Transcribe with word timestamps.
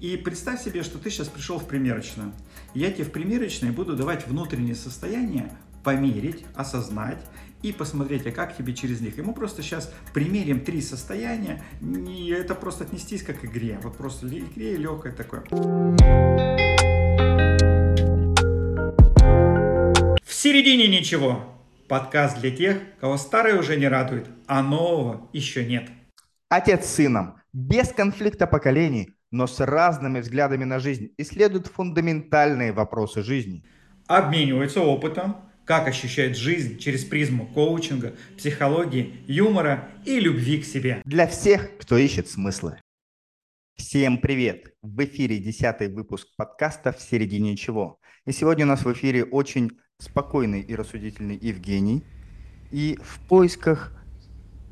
И 0.00 0.16
представь 0.16 0.62
себе, 0.62 0.82
что 0.82 0.98
ты 0.98 1.10
сейчас 1.10 1.28
пришел 1.28 1.58
в 1.58 1.66
примерочную. 1.66 2.32
Я 2.72 2.90
тебе 2.90 3.04
в 3.04 3.12
примерочной 3.12 3.70
буду 3.70 3.94
давать 3.94 4.26
внутреннее 4.26 4.74
состояние, 4.74 5.52
померить, 5.84 6.46
осознать 6.54 7.22
и 7.60 7.70
посмотреть, 7.70 8.26
а 8.26 8.30
как 8.30 8.56
тебе 8.56 8.72
через 8.74 9.02
них. 9.02 9.18
И 9.18 9.22
мы 9.22 9.34
просто 9.34 9.62
сейчас 9.62 9.92
примерим 10.14 10.60
три 10.60 10.80
состояния, 10.80 11.62
и 11.82 12.30
это 12.30 12.54
просто 12.54 12.84
отнестись 12.84 13.22
как 13.22 13.42
к 13.42 13.44
игре. 13.44 13.78
Вот 13.82 13.98
просто 13.98 14.26
игре 14.26 14.78
легкое 14.78 15.12
такое. 15.12 15.42
В 20.24 20.32
середине 20.32 20.88
ничего. 20.88 21.44
Подкаст 21.88 22.40
для 22.40 22.50
тех, 22.56 22.78
кого 23.00 23.18
старое 23.18 23.58
уже 23.58 23.76
не 23.76 23.86
радует, 23.86 24.28
а 24.46 24.62
нового 24.62 25.28
еще 25.34 25.66
нет. 25.66 25.90
Отец 26.48 26.86
с 26.86 26.94
сыном, 26.94 27.34
без 27.52 27.88
конфликта 27.92 28.46
поколений, 28.46 29.19
но 29.30 29.46
с 29.46 29.64
разными 29.64 30.20
взглядами 30.20 30.64
на 30.64 30.78
жизнь, 30.78 31.12
исследуют 31.18 31.68
фундаментальные 31.68 32.72
вопросы 32.72 33.22
жизни. 33.22 33.64
Обмениваются 34.06 34.80
опытом, 34.80 35.36
как 35.64 35.86
ощущать 35.86 36.36
жизнь 36.36 36.78
через 36.78 37.04
призму 37.04 37.46
коучинга, 37.46 38.14
психологии, 38.36 39.22
юмора 39.28 39.88
и 40.04 40.18
любви 40.18 40.60
к 40.60 40.64
себе. 40.64 41.00
Для 41.04 41.28
всех, 41.28 41.78
кто 41.78 41.96
ищет 41.96 42.28
смыслы. 42.28 42.80
Всем 43.76 44.18
привет! 44.18 44.74
В 44.82 45.04
эфире 45.04 45.38
десятый 45.38 45.88
выпуск 45.88 46.26
подкаста 46.36 46.92
«В 46.92 47.00
середине 47.00 47.56
чего». 47.56 47.98
И 48.26 48.32
сегодня 48.32 48.64
у 48.64 48.68
нас 48.68 48.84
в 48.84 48.92
эфире 48.92 49.24
очень 49.24 49.70
спокойный 49.98 50.60
и 50.60 50.74
рассудительный 50.74 51.38
Евгений. 51.40 52.04
И 52.72 52.98
в 53.02 53.20
поисках 53.28 53.92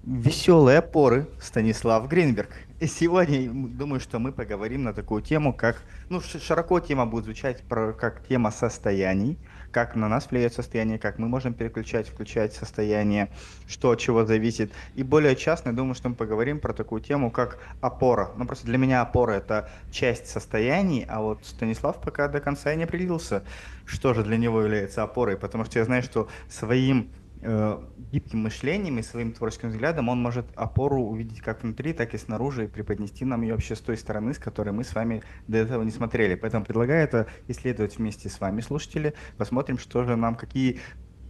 веселой 0.08 0.78
опоры 0.78 1.26
Станислав 1.38 2.08
Гринберг. 2.08 2.48
И 2.80 2.86
сегодня 2.86 3.50
думаю, 3.50 4.00
что 4.00 4.18
мы 4.18 4.32
поговорим 4.32 4.84
на 4.84 4.94
такую 4.94 5.20
тему, 5.20 5.52
как, 5.52 5.82
ну, 6.08 6.20
широко 6.20 6.80
тема 6.80 7.04
будет 7.04 7.24
звучать 7.24 7.62
про, 7.64 7.92
как 7.92 8.26
тема 8.26 8.50
состояний, 8.50 9.36
как 9.70 9.96
на 9.96 10.08
нас 10.08 10.30
влияет 10.30 10.54
состояние, 10.54 10.98
как 10.98 11.18
мы 11.18 11.28
можем 11.28 11.52
переключать, 11.52 12.08
включать 12.08 12.54
состояние, 12.54 13.28
что 13.66 13.90
от 13.90 13.98
чего 13.98 14.24
зависит. 14.24 14.72
И 14.94 15.02
более 15.02 15.36
частно, 15.36 15.76
думаю, 15.76 15.94
что 15.94 16.08
мы 16.08 16.14
поговорим 16.14 16.58
про 16.58 16.72
такую 16.72 17.02
тему, 17.02 17.30
как 17.30 17.58
опора. 17.82 18.30
Ну, 18.36 18.46
просто 18.46 18.64
для 18.64 18.78
меня 18.78 19.02
опора– 19.02 19.32
это 19.32 19.68
часть 19.90 20.28
состояний, 20.28 21.04
а 21.06 21.20
вот 21.20 21.44
Станислав 21.44 22.00
пока 22.00 22.28
до 22.28 22.40
конца 22.40 22.74
не 22.74 22.84
определился, 22.84 23.42
что 23.84 24.14
же 24.14 24.22
для 24.22 24.38
него 24.38 24.62
является 24.62 25.02
опорой, 25.02 25.36
потому 25.36 25.66
что 25.66 25.80
я 25.80 25.84
знаю, 25.84 26.02
что 26.02 26.28
своим 26.48 27.10
гибким 27.40 28.40
мышлением 28.40 28.98
и 28.98 29.02
своим 29.02 29.32
творческим 29.32 29.70
взглядом 29.70 30.08
он 30.08 30.20
может 30.20 30.46
опору 30.56 31.02
увидеть 31.02 31.40
как 31.40 31.62
внутри, 31.62 31.92
так 31.92 32.14
и 32.14 32.18
снаружи 32.18 32.64
и 32.64 32.68
преподнести 32.68 33.24
нам 33.24 33.42
ее 33.42 33.54
вообще 33.54 33.76
с 33.76 33.80
той 33.80 33.96
стороны, 33.96 34.34
с 34.34 34.38
которой 34.38 34.70
мы 34.70 34.84
с 34.84 34.94
вами 34.94 35.22
до 35.46 35.58
этого 35.58 35.82
не 35.82 35.90
смотрели. 35.90 36.34
Поэтому 36.34 36.64
предлагаю 36.64 37.04
это 37.04 37.26
исследовать 37.46 37.98
вместе 37.98 38.28
с 38.28 38.40
вами, 38.40 38.60
слушатели. 38.60 39.14
Посмотрим, 39.36 39.78
что 39.78 40.04
же 40.04 40.16
нам, 40.16 40.34
какие 40.34 40.80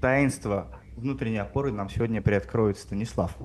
таинства 0.01 0.69
внутренней 0.97 1.39
опоры 1.39 1.73
нам 1.73 1.91
сегодня 1.91 2.23
приоткроет 2.23 2.79
Станислав. 2.79 3.37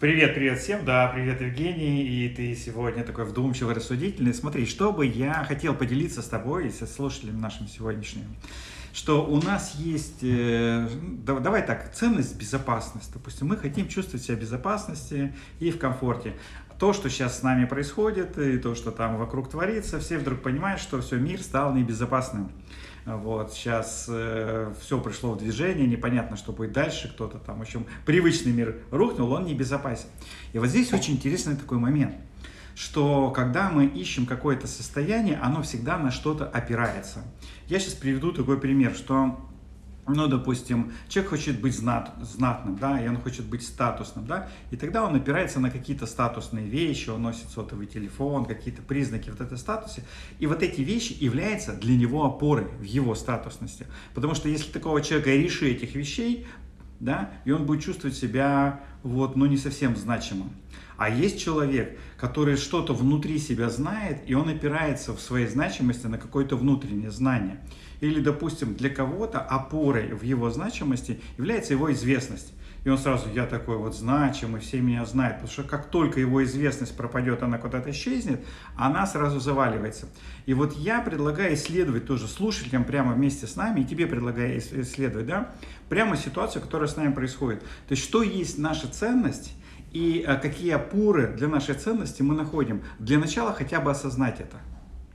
Привет, 0.00 0.34
привет 0.34 0.58
всем, 0.58 0.86
да, 0.86 1.08
привет, 1.08 1.42
Евгений, 1.42 2.02
и 2.02 2.28
ты 2.30 2.54
сегодня 2.54 3.04
такой 3.04 3.26
вдумчивый, 3.26 3.74
рассудительный. 3.74 4.32
Смотри, 4.32 4.64
что 4.64 4.92
бы 4.92 5.04
я 5.04 5.44
хотел 5.44 5.74
поделиться 5.74 6.22
с 6.22 6.26
тобой 6.26 6.68
и 6.68 6.70
со 6.70 6.86
слушателями 6.86 7.36
нашим 7.36 7.68
сегодняшним 7.68 8.24
что 8.92 9.24
у 9.24 9.40
нас 9.40 9.74
есть, 9.76 10.22
э, 10.22 10.88
давай 11.24 11.64
так, 11.64 11.94
ценность 11.94 12.36
безопасность. 12.36 13.12
Допустим, 13.12 13.48
мы 13.48 13.56
хотим 13.56 13.88
чувствовать 13.88 14.24
себя 14.24 14.36
в 14.36 14.40
безопасности 14.40 15.34
и 15.58 15.70
в 15.70 15.78
комфорте. 15.78 16.34
То, 16.78 16.92
что 16.92 17.10
сейчас 17.10 17.40
с 17.40 17.42
нами 17.42 17.66
происходит, 17.66 18.38
и 18.38 18.58
то, 18.58 18.74
что 18.74 18.90
там 18.90 19.18
вокруг 19.18 19.50
творится, 19.50 20.00
все 20.00 20.18
вдруг 20.18 20.42
понимают, 20.42 20.80
что 20.80 21.00
все, 21.00 21.16
мир 21.16 21.40
стал 21.40 21.74
небезопасным. 21.74 22.50
Вот, 23.04 23.52
сейчас 23.52 24.06
э, 24.08 24.72
все 24.80 25.00
пришло 25.00 25.32
в 25.32 25.38
движение, 25.38 25.86
непонятно, 25.86 26.36
что 26.36 26.52
будет 26.52 26.72
дальше, 26.72 27.10
кто-то 27.12 27.38
там, 27.38 27.58
в 27.58 27.62
общем, 27.62 27.86
привычный 28.04 28.52
мир 28.52 28.78
рухнул, 28.90 29.32
он 29.32 29.46
небезопасен. 29.46 30.08
И 30.52 30.58
вот 30.58 30.68
здесь 30.68 30.92
очень 30.92 31.14
интересный 31.14 31.56
такой 31.56 31.78
момент– 31.78 32.14
что 32.74 33.30
когда 33.30 33.70
мы 33.70 33.86
ищем 33.86 34.26
какое-то 34.26 34.66
состояние, 34.66 35.38
оно 35.42 35.62
всегда 35.62 35.98
на 35.98 36.10
что-то 36.10 36.46
опирается. 36.46 37.22
Я 37.66 37.78
сейчас 37.78 37.94
приведу 37.94 38.32
такой 38.32 38.58
пример, 38.58 38.94
что 38.94 39.38
ну, 40.14 40.26
допустим, 40.26 40.92
человек 41.08 41.30
хочет 41.30 41.60
быть 41.60 41.74
знат, 41.74 42.12
знатным, 42.22 42.76
да, 42.76 43.02
и 43.02 43.08
он 43.08 43.18
хочет 43.18 43.44
быть 43.44 43.62
статусным, 43.62 44.26
да, 44.26 44.48
и 44.70 44.76
тогда 44.76 45.04
он 45.04 45.14
опирается 45.14 45.60
на 45.60 45.70
какие-то 45.70 46.06
статусные 46.06 46.66
вещи, 46.66 47.10
он 47.10 47.22
носит 47.22 47.48
сотовый 47.50 47.86
телефон, 47.86 48.44
какие-то 48.44 48.82
признаки 48.82 49.30
вот 49.30 49.40
этой 49.40 49.58
статусе, 49.58 50.02
и 50.38 50.46
вот 50.46 50.62
эти 50.62 50.80
вещи 50.80 51.16
являются 51.20 51.72
для 51.72 51.96
него 51.96 52.24
опорой 52.24 52.66
в 52.78 52.82
его 52.82 53.14
статусности, 53.14 53.86
потому 54.14 54.34
что 54.34 54.48
если 54.48 54.70
такого 54.72 55.00
человека 55.02 55.30
реши 55.30 55.70
этих 55.70 55.94
вещей, 55.94 56.46
да, 56.98 57.30
и 57.44 57.50
он 57.50 57.64
будет 57.64 57.82
чувствовать 57.82 58.16
себя, 58.16 58.80
вот, 59.02 59.34
ну, 59.34 59.46
не 59.46 59.56
совсем 59.56 59.96
значимым. 59.96 60.50
А 61.00 61.08
есть 61.08 61.40
человек, 61.40 61.98
который 62.18 62.56
что-то 62.56 62.92
внутри 62.92 63.38
себя 63.38 63.70
знает, 63.70 64.18
и 64.26 64.34
он 64.34 64.50
опирается 64.50 65.14
в 65.16 65.20
своей 65.22 65.46
значимости 65.46 66.06
на 66.06 66.18
какое-то 66.18 66.56
внутреннее 66.56 67.10
знание. 67.10 67.58
Или, 68.02 68.20
допустим, 68.20 68.74
для 68.74 68.90
кого-то 68.90 69.40
опорой 69.40 70.12
в 70.12 70.22
его 70.24 70.50
значимости 70.50 71.18
является 71.38 71.72
его 71.72 71.90
известность. 71.90 72.52
И 72.84 72.90
он 72.90 72.98
сразу, 72.98 73.30
я 73.34 73.46
такой 73.46 73.78
вот 73.78 73.96
значимый, 73.96 74.60
все 74.60 74.82
меня 74.82 75.06
знают. 75.06 75.36
Потому 75.36 75.50
что 75.50 75.62
как 75.62 75.90
только 75.90 76.20
его 76.20 76.44
известность 76.44 76.94
пропадет, 76.94 77.42
она 77.42 77.56
куда-то 77.56 77.92
исчезнет, 77.92 78.44
она 78.76 79.06
сразу 79.06 79.40
заваливается. 79.40 80.06
И 80.44 80.52
вот 80.52 80.74
я 80.74 81.00
предлагаю 81.00 81.54
исследовать 81.54 82.04
тоже 82.04 82.28
слушателям 82.28 82.84
прямо 82.84 83.14
вместе 83.14 83.46
с 83.46 83.56
нами, 83.56 83.80
и 83.80 83.84
тебе 83.86 84.06
предлагаю 84.06 84.58
исследовать, 84.58 85.26
да, 85.26 85.54
прямо 85.88 86.18
ситуацию, 86.18 86.60
которая 86.60 86.88
с 86.88 86.96
нами 86.96 87.14
происходит. 87.14 87.60
То 87.60 87.92
есть, 87.92 88.02
что 88.02 88.22
есть 88.22 88.58
наша 88.58 88.86
ценность, 88.86 89.54
и 89.92 90.24
э, 90.26 90.36
какие 90.36 90.72
опоры 90.72 91.28
для 91.28 91.48
нашей 91.48 91.74
ценности 91.74 92.22
мы 92.22 92.34
находим. 92.34 92.82
Для 92.98 93.18
начала 93.18 93.52
хотя 93.52 93.80
бы 93.80 93.90
осознать 93.90 94.40
это. 94.40 94.58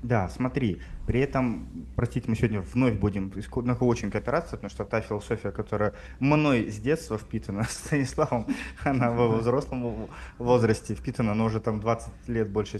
Да, 0.03 0.29
смотри, 0.29 0.81
при 1.07 1.19
этом, 1.19 1.67
простите, 1.95 2.29
мы 2.29 2.35
сегодня 2.35 2.61
вновь 2.61 2.93
будем 2.93 3.31
на 3.63 3.75
коучинг 3.75 4.13
опираться, 4.13 4.51
потому 4.51 4.69
что 4.69 4.85
та 4.85 5.01
философия, 5.01 5.51
которая 5.51 5.93
мной 6.19 6.69
с 6.69 6.77
детства 6.77 7.17
впитана, 7.17 7.63
Станиславом, 7.69 8.45
она 8.83 9.09
во 9.11 9.37
взрослом 9.37 10.09
возрасте 10.37 10.93
впитана, 10.93 11.33
но 11.33 11.45
уже 11.45 11.59
там 11.59 11.79
20 11.79 12.27
лет 12.27 12.49
больше 12.49 12.79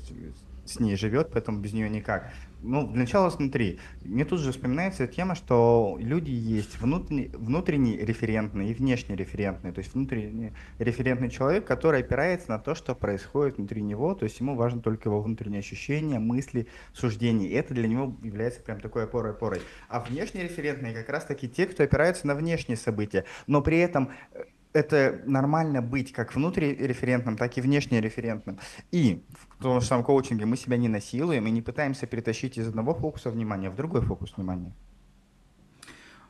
с 0.66 0.80
ней 0.80 0.96
живет, 0.96 1.30
поэтому 1.32 1.60
без 1.60 1.74
нее 1.74 1.90
никак. 1.90 2.32
Ну, 2.68 2.88
для 2.88 3.02
начала 3.02 3.30
смотри, 3.30 3.80
мне 4.04 4.26
тут 4.26 4.40
же 4.40 4.52
вспоминается 4.52 5.06
тема, 5.06 5.36
что 5.36 5.98
люди 6.00 6.32
есть 6.32 6.80
внутренний, 6.80 7.30
внутренний 7.34 7.98
референтный 7.98 8.72
и 8.72 8.74
внешний 8.74 9.16
референтный. 9.16 9.72
То 9.72 9.80
есть 9.80 9.94
внутренний 9.94 10.52
референтный 10.80 11.30
человек, 11.30 11.66
который 11.66 12.00
опирается 12.00 12.50
на 12.50 12.58
то, 12.58 12.74
что 12.74 12.96
происходит 12.96 13.58
внутри 13.58 13.84
него, 13.84 14.16
то 14.16 14.24
есть 14.24 14.40
ему 14.40 14.56
важно 14.56 14.82
только 14.82 15.10
его 15.10 15.22
внутренние 15.22 15.60
ощущения, 15.60 16.18
мысли, 16.18 16.68
суждения. 16.92 17.50
И 17.50 17.54
это 17.54 17.76
для 17.76 17.88
него 17.88 18.16
является 18.24 18.62
прям 18.62 18.80
такой 18.80 19.04
опорой-опорой. 19.04 19.62
А 19.88 20.00
внешний 20.00 20.42
референтный 20.42 20.94
как 20.94 21.10
раз-таки 21.10 21.48
те, 21.48 21.68
кто 21.68 21.84
опирается 21.84 22.26
на 22.26 22.34
внешние 22.34 22.78
события, 22.78 23.26
но 23.46 23.62
при 23.62 23.78
этом 23.78 24.10
э, 24.34 24.44
это 24.76 25.22
нормально 25.26 25.82
быть 25.82 26.12
как 26.12 26.36
внутриреферентным, 26.36 27.38
так 27.38 27.58
и 27.58 27.62
внешнереферентным. 27.62 28.60
И 28.92 29.24
в 29.58 29.64
том 29.64 29.80
же 29.80 29.88
самом 29.88 30.04
коучинге 30.04 30.46
мы 30.46 30.58
себя 30.58 30.76
не 30.76 30.90
насилуем 30.90 31.48
и 31.48 31.52
не 31.52 31.62
пытаемся 31.62 32.08
перетащить 32.08 32.58
из 32.58 32.68
одного 32.68 32.94
фокуса 32.94 33.30
внимания 33.30 33.70
в 33.70 33.76
другой 33.76 34.02
фокус 34.02 34.34
внимания. 34.36 34.74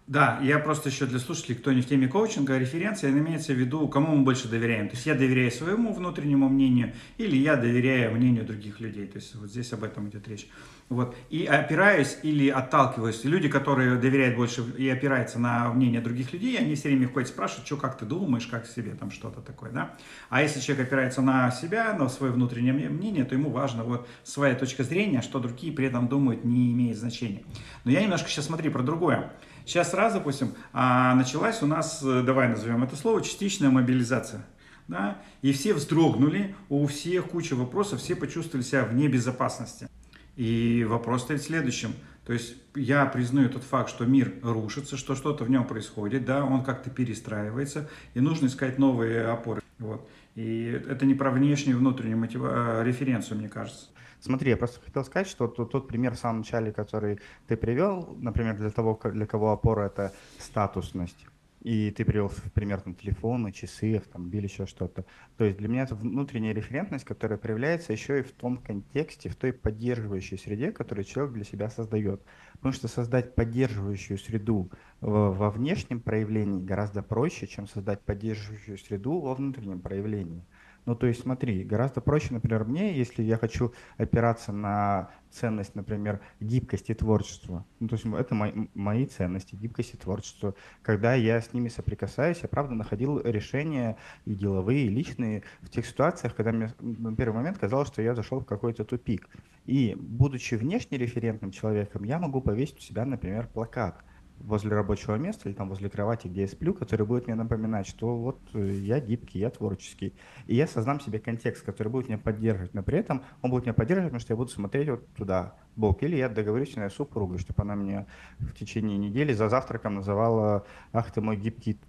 Да, 0.07 0.39
я 0.43 0.59
просто 0.59 0.89
еще 0.89 1.07
для 1.07 1.17
слушателей, 1.17 1.55
кто 1.55 1.73
не 1.73 1.81
в 1.81 1.88
теме 1.88 2.07
коучинга, 2.07 2.59
референция 2.59 3.09
имеется 3.09 3.53
в 3.53 3.55
виду, 3.55 3.88
кому 3.88 4.16
мы 4.16 4.23
больше 4.23 4.47
доверяем. 4.47 4.88
То 4.88 4.95
есть 4.95 5.07
я 5.07 5.16
доверяю 5.16 5.49
своему 5.49 5.93
внутреннему 5.93 6.47
мнению 6.47 6.93
или 7.17 7.35
я 7.35 7.55
доверяю 7.55 8.16
мнению 8.16 8.45
других 8.45 8.79
людей. 8.79 9.07
То 9.07 9.17
есть 9.17 9.33
вот 9.33 9.49
здесь 9.49 9.73
об 9.73 9.83
этом 9.83 10.07
идет 10.09 10.27
речь. 10.27 10.47
Вот. 10.90 11.16
И 11.31 11.46
опираюсь 11.47 12.19
или 12.22 12.49
отталкиваюсь. 12.49 13.23
Люди, 13.23 13.49
которые 13.49 13.96
доверяют 13.96 14.35
больше 14.35 14.63
и 14.78 14.87
опираются 14.87 15.40
на 15.40 15.73
мнение 15.73 16.02
других 16.02 16.31
людей, 16.34 16.55
они 16.59 16.75
все 16.75 16.90
время 16.90 17.08
ходят 17.08 17.29
спрашивают, 17.29 17.66
что, 17.66 17.78
как 17.78 17.97
ты 17.97 18.05
думаешь, 18.05 18.46
как 18.46 18.67
себе 18.67 18.91
там 18.91 19.09
что-то 19.09 19.41
такое, 19.41 19.72
да. 19.72 19.97
А 20.29 20.43
если 20.43 20.59
человек 20.59 20.85
опирается 20.85 21.23
на 21.23 21.49
себя, 21.49 21.93
на 21.93 22.09
свое 22.09 22.31
внутреннее 22.31 22.90
мнение, 22.90 23.25
то 23.25 23.34
ему 23.34 23.49
важно 23.49 23.84
вот 23.84 24.08
своя 24.23 24.53
точка 24.53 24.84
зрения, 24.84 25.23
что 25.23 25.40
другие 25.40 25.73
при 25.73 25.87
этом 25.87 26.08
думают, 26.08 26.46
не 26.46 26.72
имеет 26.73 26.96
значения. 26.96 27.43
Но 27.85 27.90
я 27.90 28.03
немножко 28.03 28.29
сейчас 28.29 28.46
смотри 28.46 28.69
про 28.69 28.84
другое. 28.84 29.34
Сейчас 29.66 29.91
сразу, 29.91 30.20
допустим, 30.20 30.53
а, 30.73 31.16
началась 31.16 31.64
у 31.64 31.66
нас, 31.66 32.02
э, 32.03 32.22
давай 32.23 32.47
назовем 32.47 32.84
это 32.84 32.96
слово, 32.96 33.22
частичная 33.22 33.72
мобилизация. 33.72 34.46
Да? 34.88 35.20
И 35.41 35.52
все 35.52 35.73
вздрогнули, 35.73 36.56
у 36.70 36.85
всех 36.85 37.29
куча 37.29 37.56
вопросов, 37.56 38.00
все 38.00 38.16
почувствовали 38.16 38.64
себя 38.64 38.85
в 38.85 38.94
небезопасности. 38.94 39.88
И 40.35 40.85
вопрос 40.88 41.23
стоит 41.23 41.41
в 41.41 41.46
следующем. 41.46 41.94
То 42.26 42.34
есть 42.34 42.56
я 42.76 43.06
признаю 43.06 43.50
тот 43.50 43.64
факт, 43.64 43.90
что 43.90 44.06
мир 44.06 44.34
рушится, 44.44 44.97
что 44.97 45.16
что-то 45.16 45.44
в 45.44 45.50
нем 45.50 45.66
происходит, 45.66 46.26
да, 46.26 46.44
он 46.44 46.64
как-то 46.64 46.90
перестраивается, 46.90 47.90
и 48.14 48.20
нужно 48.20 48.47
искать 48.47 48.78
новые 48.78 49.28
опоры. 49.28 49.61
Вот. 49.79 50.08
И 50.35 50.66
это 50.90 51.05
не 51.05 51.16
про 51.16 51.32
внешнюю, 51.32 51.78
внутреннюю 51.78 52.17
мотива- 52.17 52.82
э, 52.82 52.84
референцию, 52.84 53.37
мне 53.40 53.49
кажется. 53.49 53.87
Смотри, 54.20 54.49
я 54.49 54.58
просто 54.58 54.79
хотел 54.84 55.03
сказать, 55.03 55.28
что 55.28 55.47
тот, 55.47 55.72
тот 55.72 55.87
пример 55.87 56.14
в 56.14 56.20
самом 56.20 56.40
начале, 56.40 56.72
который 56.72 57.20
ты 57.47 57.55
привел, 57.55 58.17
например, 58.20 58.58
для 58.58 58.70
того, 58.70 58.99
для 59.03 59.26
кого 59.26 59.52
опора– 59.52 59.84
это 59.85 60.14
статусность, 60.40 61.26
и 61.66 61.90
ты 61.90 62.06
привел 62.06 62.28
в 62.28 62.52
пример 62.53 62.79
там, 62.82 62.94
телефоны, 62.94 63.52
часы, 63.52 63.96
автомобиль, 63.96 64.44
еще 64.44 64.67
что-то. 64.67 65.03
То 65.35 65.46
есть 65.46 65.58
для 65.58 65.67
меня 65.67 65.82
это 65.82 65.96
внутренняя 65.96 66.53
референтность, 66.53 67.06
которая 67.06 67.40
проявляется 67.40 67.91
еще 67.91 68.20
и 68.20 68.22
в 68.22 68.34
том 68.34 68.58
контексте, 68.58 69.29
в 69.29 69.35
той 69.35 69.52
поддерживающей 69.52 70.38
среде, 70.38 70.72
которую 70.72 71.06
человек 71.06 71.34
для 71.34 71.44
себя 71.44 71.72
создает. 71.72 72.22
Потому 72.53 72.72
что 72.72 72.88
создать 72.88 73.34
поддерживающую 73.34 74.20
среду 74.20 74.70
во 75.02 75.50
внешнем 75.50 76.02
проявлении 76.02 76.64
гораздо 76.64 77.02
проще, 77.02 77.47
чем 77.47 77.68
создать 77.68 78.02
поддерживающую 78.02 78.78
среду 78.78 79.20
во 79.20 79.34
внутреннем 79.34 79.82
проявлении. 79.82 80.46
Ну, 80.85 80.96
то 80.96 81.08
есть 81.08 81.22
смотри, 81.22 81.64
гораздо 81.64 81.99
проще, 81.99 82.34
например, 82.34 82.64
мне, 82.66 82.96
если 82.96 83.23
я 83.23 83.37
хочу 83.37 83.73
опираться 83.97 84.52
на 84.52 85.09
ценность, 85.32 85.73
например, 85.76 86.22
гибкости 86.40 86.93
творчества. 86.93 87.66
Ну, 87.79 87.87
то 87.87 87.96
есть 87.96 88.05
это 88.05 88.35
мои, 88.35 88.52
мои 88.76 89.05
ценности, 89.05 89.55
гибкость 89.55 89.96
и 89.96 89.97
творчество. 89.97 90.53
Когда 90.84 91.16
я 91.16 91.41
с 91.41 91.53
ними 91.53 91.70
соприкасаюсь, 91.70 92.40
я, 92.43 92.47
правда, 92.47 92.76
находил 92.76 93.20
решения 93.20 93.97
и 94.26 94.35
деловые, 94.35 94.85
и 94.85 94.90
личные 94.90 95.43
в 95.61 95.70
тех 95.70 95.85
ситуациях, 95.85 96.35
когда 96.35 96.52
мне 96.52 96.73
на 96.79 97.16
первый 97.16 97.37
момент 97.37 97.58
казалось, 97.58 97.87
что 97.87 98.02
я 98.02 98.14
зашел 98.14 98.40
в 98.40 98.46
какой-то 98.46 98.85
тупик. 98.85 99.28
И, 99.66 99.96
будучи 99.99 100.53
внешне 100.53 100.99
референтным 100.99 101.49
человеком, 101.49 102.03
я 102.03 102.20
могу 102.20 102.41
повесить 102.41 102.78
у 102.78 102.82
себя, 102.82 103.05
например, 103.05 103.47
плакат– 103.47 104.03
возле 104.40 104.72
рабочего 104.72 105.16
места 105.16 105.49
или 105.49 105.55
там 105.55 105.70
возле 105.70 105.90
кровати, 105.90 106.28
где 106.28 106.41
я 106.41 106.47
сплю, 106.47 106.73
который 106.73 107.05
будет 107.05 107.28
мне 107.28 107.35
напоминать, 107.35 107.87
что 107.87 108.16
вот 108.16 108.40
э, 108.53 108.79
я 108.82 108.99
гибкий, 108.99 109.40
я 109.40 109.49
творческий. 109.49 110.14
И 110.47 110.55
я 110.55 110.67
создам 110.67 110.99
себе 110.99 111.20
контекст, 111.20 111.64
который 111.66 111.87
будет 111.87 112.08
меня 112.08 112.17
поддерживать. 112.17 112.73
Но 112.73 112.84
при 112.84 112.99
этом 112.99 113.23
он 113.41 113.52
будет 113.52 113.64
меня 113.64 113.73
поддерживать, 113.73 114.09
потому 114.09 114.20
что 114.20 114.34
я 114.34 114.37
буду 114.37 114.52
смотреть 114.52 114.90
вот 114.90 115.08
туда, 115.16 115.55
бок. 115.76 116.03
Или 116.03 116.17
я 116.17 116.29
договорюсь 116.29 116.73
с 116.73 116.76
моей 116.76 116.90
супругой, 116.90 117.40
чтобы 117.40 117.64
она 117.64 117.76
меня 117.76 118.05
в 118.40 118.53
течение 118.53 118.97
недели 118.97 119.34
за 119.34 119.49
завтраком 119.49 119.96
называла 119.96 120.66
«Ах 120.91 121.11
ты 121.11 121.22
мой 121.22 121.37
гибкий 121.37 121.79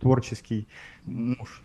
творческий 0.00 0.68
муж» 1.04 1.62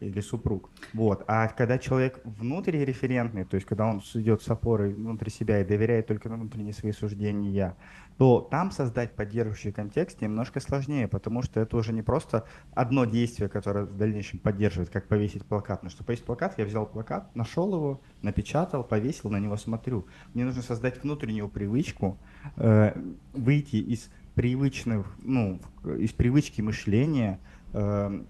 или 0.00 0.20
супруг. 0.20 0.70
Вот. 0.92 1.24
А 1.26 1.48
когда 1.48 1.78
человек 1.78 2.20
внутриреферентный, 2.24 3.44
то 3.44 3.54
есть 3.54 3.66
когда 3.66 3.86
он 3.86 4.00
идет 4.14 4.42
с 4.42 4.48
опорой 4.48 4.92
внутри 4.94 5.30
себя 5.30 5.60
и 5.60 5.64
доверяет 5.64 6.06
только 6.06 6.28
на 6.28 6.36
внутренние 6.36 6.72
свои 6.72 6.92
суждения, 6.92 7.76
то 8.20 8.46
там 8.50 8.70
создать 8.70 9.16
поддерживающий 9.16 9.72
контекст 9.72 10.20
немножко 10.20 10.60
сложнее, 10.60 11.08
потому 11.08 11.42
что 11.42 11.58
это 11.60 11.76
уже 11.76 11.92
не 11.92 12.02
просто 12.02 12.44
одно 12.74 13.06
действие, 13.06 13.48
которое 13.48 13.86
в 13.86 13.96
дальнейшем 13.96 14.38
поддерживает, 14.40 14.90
как 14.90 15.08
повесить 15.08 15.46
плакат. 15.46 15.82
Но 15.82 15.88
чтобы 15.88 16.08
повесить 16.08 16.26
плакат, 16.26 16.58
я 16.58 16.66
взял 16.66 16.86
плакат, 16.86 17.34
нашел 17.34 17.74
его, 17.74 18.02
напечатал, 18.20 18.84
повесил, 18.84 19.30
на 19.30 19.38
него 19.38 19.56
смотрю. 19.56 20.06
Мне 20.34 20.44
нужно 20.44 20.60
создать 20.60 21.02
внутреннюю 21.02 21.48
привычку, 21.48 22.18
э, 22.56 22.94
выйти 23.32 23.76
из 23.76 24.10
привычных, 24.34 25.06
ну, 25.22 25.60
из 25.84 26.12
привычки 26.12 26.60
мышления 26.60 27.40
э, 27.72 28.22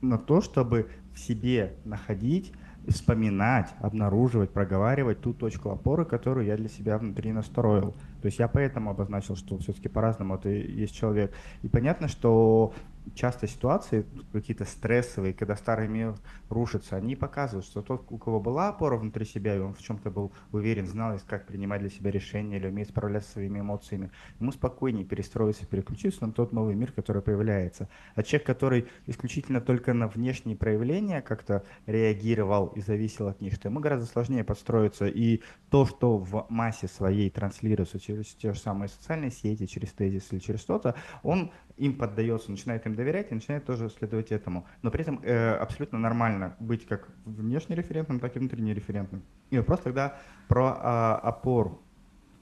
на 0.00 0.18
то, 0.18 0.40
чтобы 0.40 0.90
себе 1.18 1.74
находить, 1.84 2.52
вспоминать, 2.86 3.68
обнаруживать, 3.80 4.50
проговаривать 4.50 5.20
ту 5.20 5.34
точку 5.34 5.70
опоры, 5.70 6.04
которую 6.04 6.46
я 6.46 6.56
для 6.56 6.68
себя 6.68 6.98
внутри 6.98 7.32
настроил. 7.32 7.94
То 8.20 8.26
есть 8.26 8.38
я 8.38 8.48
поэтому 8.48 8.90
обозначил, 8.90 9.36
что 9.36 9.58
все-таки 9.58 9.88
по-разному 9.88 10.36
это 10.36 10.48
есть 10.48 10.94
человек. 10.94 11.32
И 11.62 11.68
понятно, 11.68 12.08
что 12.08 12.74
часто 13.14 13.46
ситуации 13.46 14.06
какие-то 14.32 14.64
стрессовые, 14.64 15.34
когда 15.34 15.56
старый 15.56 15.88
мир 15.88 16.14
рушится, 16.48 16.96
они 16.96 17.16
показывают, 17.16 17.66
что 17.66 17.82
тот, 17.82 18.06
у 18.10 18.18
кого 18.18 18.40
была 18.40 18.68
опора 18.68 18.96
внутри 18.96 19.24
себя, 19.24 19.56
и 19.56 19.58
он 19.58 19.74
в 19.74 19.82
чем-то 19.82 20.10
был 20.10 20.32
уверен, 20.52 20.86
знал, 20.86 21.18
как 21.26 21.46
принимать 21.46 21.80
для 21.80 21.90
себя 21.90 22.10
решения 22.10 22.56
или 22.56 22.68
умеет 22.68 22.88
справляться 22.88 23.28
со 23.28 23.32
своими 23.34 23.60
эмоциями, 23.60 24.10
ему 24.40 24.52
спокойнее 24.52 25.04
перестроиться, 25.04 25.66
переключиться 25.66 26.26
на 26.26 26.32
тот 26.32 26.52
новый 26.52 26.74
мир, 26.74 26.92
который 26.92 27.22
появляется. 27.22 27.88
А 28.14 28.22
человек, 28.22 28.46
который 28.46 28.86
исключительно 29.06 29.60
только 29.60 29.92
на 29.92 30.08
внешние 30.08 30.56
проявления 30.56 31.22
как-то 31.22 31.64
реагировал 31.86 32.68
и 32.68 32.80
зависел 32.80 33.28
от 33.28 33.40
них, 33.40 33.54
что 33.54 33.68
ему 33.68 33.80
гораздо 33.80 34.06
сложнее 34.06 34.44
подстроиться. 34.44 35.06
И 35.06 35.42
то, 35.70 35.86
что 35.86 36.18
в 36.18 36.46
массе 36.48 36.88
своей 36.88 37.30
транслируется 37.30 37.98
через 38.08 38.34
те 38.34 38.52
же 38.54 38.58
самые 38.58 38.88
социальные 38.88 39.30
сети, 39.30 39.66
через 39.66 39.92
тезис 39.92 40.32
или 40.32 40.38
через 40.38 40.60
что-то, 40.60 40.94
он 41.22 41.50
им 41.76 41.94
поддается, 41.94 42.50
начинает 42.50 42.86
им 42.86 42.94
доверять 42.94 43.30
и 43.30 43.34
начинает 43.34 43.66
тоже 43.66 43.90
следовать 43.90 44.32
этому. 44.32 44.66
Но 44.82 44.90
при 44.90 45.02
этом 45.02 45.20
э, 45.22 45.54
абсолютно 45.54 45.98
нормально 45.98 46.56
быть 46.58 46.86
как 46.86 47.08
внешне 47.26 47.76
референтным, 47.76 48.18
так 48.18 48.34
и 48.36 48.38
внутренне 48.38 48.72
референтным. 48.72 49.22
И 49.50 49.58
вопрос 49.58 49.80
тогда 49.80 50.18
про 50.48 51.20
э, 51.22 51.26
опору. 51.26 51.82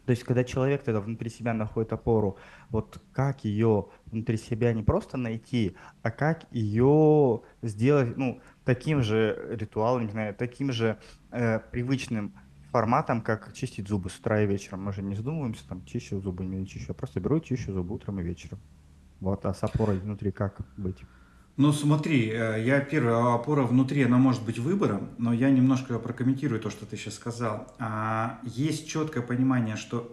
То 0.05 0.11
есть, 0.11 0.23
когда 0.23 0.45
человек 0.45 0.85
тогда 0.85 1.01
внутри 1.01 1.29
себя 1.29 1.53
находит 1.53 1.93
опору, 1.93 2.37
вот 2.71 3.03
как 3.12 3.45
ее 3.45 3.89
внутри 4.07 4.37
себя 4.37 4.73
не 4.73 4.85
просто 4.85 5.17
найти, 5.17 5.77
а 6.03 6.12
как 6.12 6.47
ее 6.53 7.43
сделать, 7.62 8.17
ну, 8.17 8.41
таким 8.65 9.03
же 9.03 9.49
ритуалом, 9.51 10.05
не 10.05 10.12
знаю, 10.12 10.33
таким 10.33 10.71
же 10.71 10.97
э, 11.33 11.59
привычным 11.59 12.35
форматом, 12.76 13.23
как 13.23 13.55
чистить 13.55 13.88
зубы 13.88 14.11
с 14.11 14.19
утра 14.19 14.43
и 14.43 14.46
вечером. 14.46 14.84
Мы 14.84 14.93
же 14.93 15.00
не 15.00 15.14
задумываемся, 15.14 15.67
там, 15.67 15.82
чищу 15.87 16.20
зубы, 16.20 16.44
не 16.44 16.67
чищу. 16.67 16.88
Я 16.88 16.94
просто 16.94 17.20
беру 17.20 17.38
и 17.38 17.43
чищу 17.43 17.73
зубы 17.73 17.94
утром 17.94 18.20
и 18.20 18.23
вечером. 18.23 18.58
Вот, 19.20 19.46
а 19.46 19.55
с 19.55 19.62
опорой 19.62 19.99
внутри 19.99 20.31
как 20.31 20.61
быть? 20.76 20.99
Ну 21.56 21.73
смотри, 21.73 22.28
э, 22.28 22.62
я 22.67 22.81
первая 22.81 23.34
опора 23.34 23.62
внутри, 23.62 24.02
она 24.02 24.19
может 24.19 24.44
быть 24.44 24.58
выбором, 24.58 25.08
но 25.17 25.32
я 25.32 25.49
немножко 25.50 25.99
прокомментирую 25.99 26.61
то, 26.61 26.69
что 26.69 26.84
ты 26.84 26.99
сейчас 26.99 27.14
сказал. 27.14 27.75
А, 27.78 28.40
есть 28.43 28.87
четкое 28.87 29.23
понимание, 29.23 29.76
что 29.76 30.12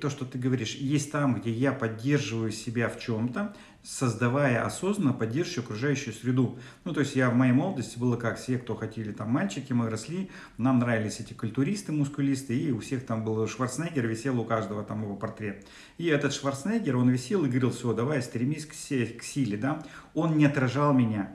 то, 0.00 0.08
что 0.08 0.24
ты 0.24 0.38
говоришь, 0.38 0.76
есть 0.76 1.12
там, 1.12 1.34
где 1.34 1.50
я 1.50 1.72
поддерживаю 1.72 2.50
себя 2.50 2.88
в 2.88 2.98
чем-то, 2.98 3.54
создавая 3.82 4.64
осознанно 4.64 5.12
поддерживающую 5.12 5.64
окружающую 5.64 6.14
среду. 6.14 6.58
Ну, 6.84 6.92
то 6.92 7.00
есть 7.00 7.16
я 7.16 7.30
в 7.30 7.34
моей 7.34 7.52
молодости 7.52 7.98
было 7.98 8.16
как 8.16 8.38
все, 8.38 8.58
кто 8.58 8.74
хотели, 8.74 9.12
там, 9.12 9.30
мальчики, 9.30 9.72
мы 9.72 9.88
росли, 9.88 10.30
нам 10.58 10.78
нравились 10.78 11.20
эти 11.20 11.32
культуристы, 11.32 11.92
мускулисты, 11.92 12.58
и 12.58 12.72
у 12.72 12.80
всех 12.80 13.06
там 13.06 13.24
был 13.24 13.46
Шварценеггер, 13.46 14.06
висел 14.06 14.38
у 14.38 14.44
каждого 14.44 14.84
там 14.84 15.02
его 15.02 15.16
портрет. 15.16 15.66
И 15.98 16.06
этот 16.06 16.34
Шварценеггер, 16.34 16.96
он 16.96 17.08
висел 17.08 17.44
и 17.44 17.48
говорил, 17.48 17.70
все, 17.70 17.94
давай, 17.94 18.22
стремись 18.22 18.66
к, 18.66 18.72
к 18.72 19.22
силе, 19.22 19.56
да. 19.56 19.82
Он 20.14 20.36
не 20.36 20.44
отражал 20.44 20.92
меня, 20.92 21.34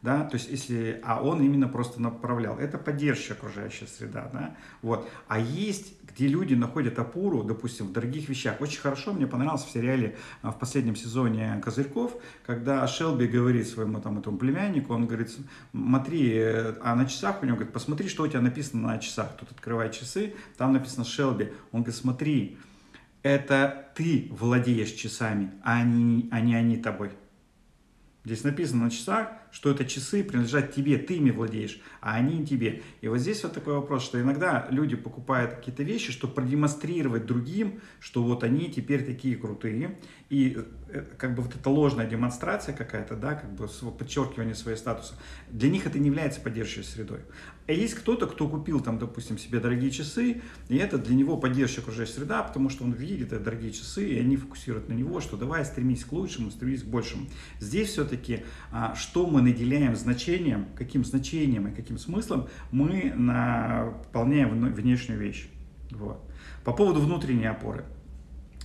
да, 0.00 0.24
то 0.24 0.36
есть 0.36 0.50
если, 0.50 1.00
а 1.02 1.22
он 1.22 1.42
именно 1.42 1.68
просто 1.68 2.00
направлял. 2.00 2.58
Это 2.58 2.78
поддерживающая 2.78 3.36
окружающая 3.36 3.86
среда, 3.86 4.30
да, 4.32 4.56
вот. 4.82 5.08
А 5.28 5.38
есть, 5.38 5.94
где 6.14 6.28
люди 6.28 6.54
находят 6.54 6.98
опору, 6.98 7.42
допустим, 7.42 7.86
в 7.86 7.92
дорогих 7.92 8.28
вещах. 8.28 8.60
Очень 8.60 8.80
хорошо 8.80 9.12
мне 9.12 9.26
понравился 9.26 9.66
в 9.66 9.70
сериале 9.70 10.16
а, 10.42 10.52
в 10.52 10.58
последнем 10.58 10.94
сезоне 10.94 11.60
«Козырьков», 11.64 12.14
когда 12.46 12.86
Шелби 12.86 13.26
говорит 13.26 13.66
своему 13.66 14.00
там 14.00 14.18
этому 14.18 14.38
племяннику, 14.38 14.94
он 14.94 15.06
говорит, 15.06 15.36
смотри, 15.72 16.38
а 16.82 16.94
на 16.94 17.06
часах 17.06 17.42
у 17.42 17.46
него, 17.46 17.56
говорит, 17.56 17.72
посмотри, 17.72 18.08
что 18.08 18.22
у 18.22 18.28
тебя 18.28 18.40
написано 18.40 18.88
на 18.88 18.98
часах. 18.98 19.36
Тут 19.36 19.50
открывает 19.50 19.92
часы, 19.92 20.34
там 20.56 20.72
написано 20.72 21.04
Шелби. 21.04 21.52
Он 21.72 21.82
говорит, 21.82 22.00
смотри, 22.00 22.58
это 23.22 23.88
ты 23.96 24.28
владеешь 24.30 24.92
часами, 24.92 25.50
а 25.62 25.82
не, 25.82 26.28
а 26.30 26.40
не 26.40 26.54
они 26.54 26.76
тобой. 26.76 27.10
Здесь 28.24 28.44
написано 28.44 28.84
на 28.84 28.90
часах, 28.90 29.28
что 29.54 29.70
это 29.70 29.84
часы 29.84 30.24
принадлежат 30.24 30.74
тебе, 30.74 30.98
ты 30.98 31.14
ими 31.14 31.30
владеешь, 31.30 31.80
а 32.00 32.16
они 32.16 32.38
не 32.38 32.46
тебе. 32.46 32.82
И 33.02 33.06
вот 33.06 33.18
здесь 33.18 33.44
вот 33.44 33.52
такой 33.52 33.74
вопрос, 33.74 34.02
что 34.02 34.20
иногда 34.20 34.66
люди 34.68 34.96
покупают 34.96 35.54
какие-то 35.54 35.84
вещи, 35.84 36.10
чтобы 36.10 36.34
продемонстрировать 36.34 37.24
другим, 37.24 37.80
что 38.00 38.24
вот 38.24 38.42
они 38.42 38.68
теперь 38.68 39.04
такие 39.04 39.36
крутые. 39.36 39.96
И 40.28 40.58
э, 40.88 41.04
как 41.16 41.36
бы 41.36 41.42
вот 41.42 41.54
эта 41.54 41.70
ложная 41.70 42.08
демонстрация 42.08 42.74
какая-то, 42.74 43.14
да, 43.14 43.34
как 43.34 43.54
бы 43.54 43.68
подчеркивание 43.92 44.56
своего 44.56 44.76
статуса, 44.76 45.14
для 45.48 45.70
них 45.70 45.86
это 45.86 46.00
не 46.00 46.08
является 46.08 46.40
поддерживающей 46.40 46.90
средой. 46.90 47.20
А 47.68 47.72
есть 47.72 47.94
кто-то, 47.94 48.26
кто 48.26 48.48
купил 48.48 48.80
там, 48.80 48.98
допустим, 48.98 49.38
себе 49.38 49.60
дорогие 49.60 49.92
часы, 49.92 50.42
и 50.68 50.76
это 50.76 50.98
для 50.98 51.14
него 51.14 51.36
поддерживающая 51.36 51.82
окружающая 51.82 52.14
среда, 52.14 52.42
потому 52.42 52.70
что 52.70 52.84
он 52.84 52.92
видит 52.92 53.32
это 53.32 53.44
дорогие 53.44 53.70
часы, 53.72 54.06
и 54.06 54.18
они 54.18 54.36
фокусируют 54.36 54.88
на 54.88 54.94
него, 54.94 55.20
что 55.20 55.36
давай 55.36 55.64
стремись 55.64 56.04
к 56.04 56.12
лучшему, 56.12 56.50
стремись 56.50 56.82
к 56.82 56.86
большему. 56.86 57.26
Здесь 57.60 57.90
все-таки, 57.90 58.44
а, 58.72 58.94
что 58.96 59.26
мы 59.26 59.43
наделяем 59.44 59.94
значением, 59.96 60.66
каким 60.76 61.04
значением 61.04 61.68
и 61.68 61.74
каким 61.74 61.98
смыслом 61.98 62.48
мы 62.70 63.12
наполняем 63.14 64.72
внешнюю 64.72 65.20
вещь. 65.20 65.48
Вот. 65.90 66.20
По 66.64 66.72
поводу 66.72 67.00
внутренней 67.00 67.46
опоры 67.46 67.84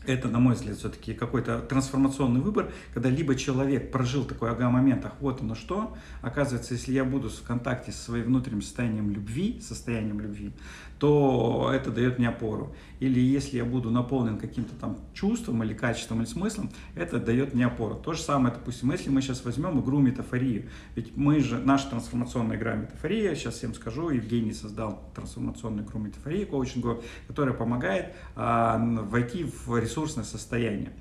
это, 0.09 0.27
на 0.27 0.39
мой 0.39 0.55
взгляд, 0.55 0.77
все-таки 0.77 1.13
какой-то 1.13 1.59
трансформационный 1.59 2.41
выбор, 2.41 2.71
когда 2.93 3.09
либо 3.09 3.35
человек 3.35 3.91
прожил 3.91 4.25
такой 4.25 4.51
ага-момент, 4.51 5.05
ах, 5.05 5.13
вот 5.19 5.41
оно 5.41 5.55
что, 5.55 5.95
оказывается, 6.21 6.73
если 6.73 6.93
я 6.93 7.05
буду 7.05 7.29
в 7.29 7.41
контакте 7.43 7.91
со 7.91 8.05
своим 8.05 8.25
внутренним 8.25 8.61
состоянием 8.61 9.11
любви, 9.11 9.61
состоянием 9.61 10.19
любви, 10.19 10.53
то 10.99 11.71
это 11.73 11.91
дает 11.91 12.19
мне 12.19 12.27
опору. 12.27 12.75
Или 12.99 13.19
если 13.19 13.57
я 13.57 13.65
буду 13.65 13.89
наполнен 13.89 14.37
каким-то 14.37 14.75
там 14.75 14.97
чувством 15.13 15.63
или 15.63 15.73
качеством 15.73 16.19
или 16.19 16.27
смыслом, 16.27 16.69
это 16.95 17.19
дает 17.19 17.53
мне 17.53 17.65
опору. 17.67 17.95
То 17.95 18.13
же 18.13 18.21
самое, 18.21 18.53
допустим, 18.53 18.91
если 18.91 19.09
мы 19.09 19.21
сейчас 19.21 19.45
возьмем 19.45 19.79
игру 19.79 19.99
метафорию, 19.99 20.69
ведь 20.95 21.15
мы 21.15 21.39
же, 21.39 21.57
наша 21.59 21.89
трансформационная 21.89 22.57
игра 22.57 22.75
метафория, 22.75 23.33
сейчас 23.35 23.55
всем 23.55 23.73
скажу, 23.73 24.09
Евгений 24.09 24.53
создал 24.53 25.01
трансформационную 25.15 25.85
игру 25.85 25.99
метафории, 25.99 26.43
коучингу, 26.43 27.01
которая 27.27 27.53
помогает 27.53 28.13
а, 28.35 28.77
войти 28.77 29.45
в 29.45 29.77
ресурсное 29.99 30.23
состояние. 30.23 30.91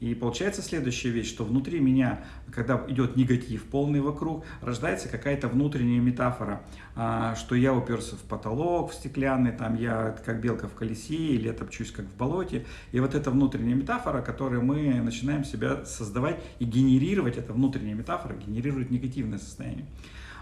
И 0.00 0.14
получается 0.14 0.62
следующая 0.62 1.10
вещь, 1.10 1.28
что 1.28 1.44
внутри 1.44 1.80
меня, 1.80 2.20
когда 2.52 2.84
идет 2.86 3.16
негатив 3.16 3.64
полный 3.64 4.00
вокруг, 4.00 4.44
рождается 4.62 5.08
какая-то 5.08 5.48
внутренняя 5.48 6.00
метафора, 6.00 6.62
а, 6.94 7.34
что 7.34 7.56
я 7.56 7.74
уперся 7.74 8.14
в 8.14 8.20
потолок, 8.20 8.92
в 8.92 8.94
стеклянный, 8.94 9.50
там 9.50 9.76
я 9.76 10.16
как 10.24 10.40
белка 10.40 10.68
в 10.68 10.74
колесе, 10.74 11.16
или 11.16 11.48
я 11.48 11.52
топчусь 11.52 11.90
как 11.90 12.06
в 12.06 12.16
болоте. 12.16 12.64
И 12.92 13.00
вот 13.00 13.16
эта 13.16 13.32
внутренняя 13.32 13.74
метафора, 13.74 14.22
которую 14.22 14.62
мы 14.62 15.00
начинаем 15.02 15.44
себя 15.44 15.84
создавать 15.84 16.40
и 16.60 16.64
генерировать, 16.64 17.36
эта 17.36 17.52
внутренняя 17.52 17.96
метафора 17.96 18.34
генерирует 18.34 18.92
негативное 18.92 19.38
состояние. 19.38 19.86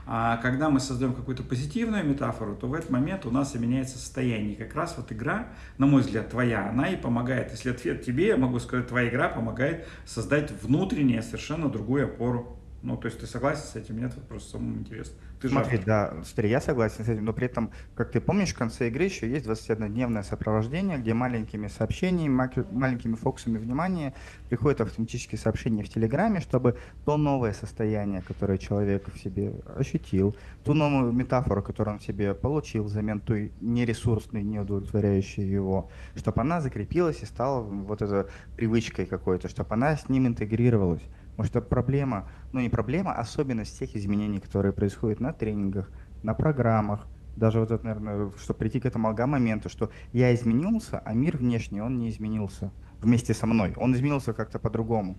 А 0.08 0.36
когда 0.36 0.70
мы 0.70 0.78
создаем 0.78 1.14
какую-то 1.14 1.42
позитивную 1.42 2.04
метафору, 2.04 2.54
то 2.54 2.68
в 2.68 2.74
этот 2.74 2.90
момент 2.90 3.26
у 3.26 3.30
нас 3.30 3.56
и 3.56 3.58
меняется 3.58 3.98
состояние. 3.98 4.52
И 4.52 4.56
как 4.56 4.74
раз 4.74 4.94
вот 4.96 5.10
игра, 5.10 5.48
на 5.78 5.86
мой 5.86 6.02
взгляд, 6.02 6.30
твоя, 6.30 6.68
она 6.68 6.88
и 6.88 6.96
помогает. 6.96 7.50
Если 7.50 7.70
ответ 7.70 8.04
тебе, 8.04 8.28
я 8.28 8.36
могу 8.36 8.60
сказать, 8.60 8.86
твоя 8.86 9.08
игра 9.08 9.28
помогает 9.28 9.86
создать 10.04 10.52
внутреннее, 10.62 11.22
совершенно 11.22 11.68
другую 11.68 12.04
опору. 12.04 12.56
Ну, 12.86 12.96
то 12.96 13.06
есть 13.06 13.18
ты 13.18 13.26
согласен 13.26 13.64
с 13.64 13.74
этим? 13.74 13.98
Нет, 13.98 14.14
просто 14.28 14.52
самому 14.52 14.76
интересно. 14.76 15.16
Ты 15.40 15.48
Смотри, 15.48 15.78
да, 15.78 16.14
смотри, 16.24 16.50
я 16.50 16.60
согласен 16.60 17.04
с 17.04 17.08
этим, 17.08 17.24
но 17.24 17.32
при 17.32 17.46
этом, 17.46 17.72
как 17.96 18.12
ты 18.12 18.20
помнишь, 18.20 18.50
в 18.50 18.56
конце 18.56 18.86
игры 18.86 19.02
еще 19.02 19.28
есть 19.28 19.44
21-дневное 19.44 20.22
сопровождение, 20.22 20.96
где 20.96 21.12
маленькими 21.12 21.66
сообщениями, 21.66 22.48
маленькими 22.70 23.16
фокусами 23.16 23.58
внимания 23.58 24.14
приходят 24.48 24.82
автоматические 24.82 25.36
сообщения 25.36 25.82
в 25.82 25.88
Телеграме, 25.88 26.38
чтобы 26.38 26.78
то 27.04 27.16
новое 27.16 27.54
состояние, 27.54 28.22
которое 28.22 28.56
человек 28.56 29.12
в 29.12 29.18
себе 29.18 29.52
ощутил, 29.76 30.36
ту 30.64 30.72
новую 30.72 31.10
метафору, 31.12 31.64
которую 31.64 31.94
он 31.94 31.98
в 31.98 32.04
себе 32.04 32.34
получил 32.34 32.84
взамен 32.84 33.18
той 33.18 33.52
нересурсной, 33.60 34.44
не 34.44 34.60
удовлетворяющей 34.60 35.44
его, 35.44 35.90
чтобы 36.14 36.40
она 36.40 36.60
закрепилась 36.60 37.20
и 37.22 37.26
стала 37.26 37.62
вот 37.62 38.00
этой 38.00 38.26
привычкой 38.56 39.06
какой-то, 39.06 39.48
чтобы 39.48 39.74
она 39.74 39.96
с 39.96 40.08
ним 40.08 40.28
интегрировалась. 40.28 41.02
Может, 41.36 41.56
это 41.56 41.66
проблема, 41.66 42.28
ну 42.52 42.60
не 42.60 42.68
проблема, 42.68 43.12
а 43.12 43.20
особенность 43.20 43.78
тех 43.78 43.94
изменений, 43.94 44.40
которые 44.40 44.72
происходят 44.72 45.20
на 45.20 45.32
тренингах, 45.32 45.90
на 46.22 46.34
программах, 46.34 47.06
даже 47.36 47.60
вот 47.60 47.70
это, 47.70 47.84
наверное, 47.84 48.32
чтобы 48.38 48.58
прийти 48.58 48.80
к 48.80 48.86
этому 48.86 49.08
ага-моменту, 49.08 49.68
что 49.68 49.90
я 50.12 50.34
изменился, 50.34 50.98
а 50.98 51.12
мир 51.12 51.36
внешний, 51.36 51.80
он 51.80 51.98
не 51.98 52.08
изменился 52.08 52.72
вместе 53.00 53.34
со 53.34 53.46
мной, 53.46 53.74
он 53.76 53.94
изменился 53.94 54.32
как-то 54.32 54.58
по-другому. 54.58 55.18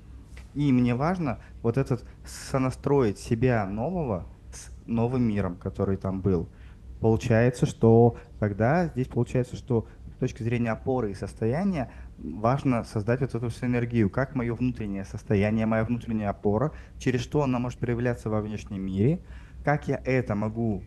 И 0.56 0.72
мне 0.72 0.96
важно 0.96 1.40
вот 1.62 1.78
этот 1.78 2.04
сонастроить 2.26 3.20
себя 3.20 3.66
нового 3.68 4.26
с 4.52 4.72
новым 4.88 5.24
миром, 5.24 5.56
который 5.56 5.98
там 5.98 6.22
был. 6.22 6.50
Получается, 7.00 7.68
что 7.68 8.18
тогда 8.40 8.88
здесь 8.88 9.08
получается, 9.08 9.56
что 9.56 9.88
точки 10.20 10.44
зрения 10.44 10.72
опоры 10.72 11.12
и 11.12 11.16
состояния 11.16 11.92
важно 12.18 12.84
создать 12.84 13.22
вот 13.22 13.36
эту 13.36 13.50
синергию, 13.50 14.10
как 14.10 14.36
мое 14.36 14.54
внутреннее 14.54 15.06
состояние, 15.06 15.66
моя 15.66 15.84
внутренняя 15.84 16.30
опора, 16.30 16.72
через 16.98 17.22
что 17.22 17.44
она 17.44 17.60
может 17.60 17.80
проявляться 17.80 18.30
во 18.30 18.42
внешнем 18.42 18.82
мире, 18.82 19.20
как 19.64 19.88
я 19.88 20.02
это 20.04 20.36
могу 20.36 20.84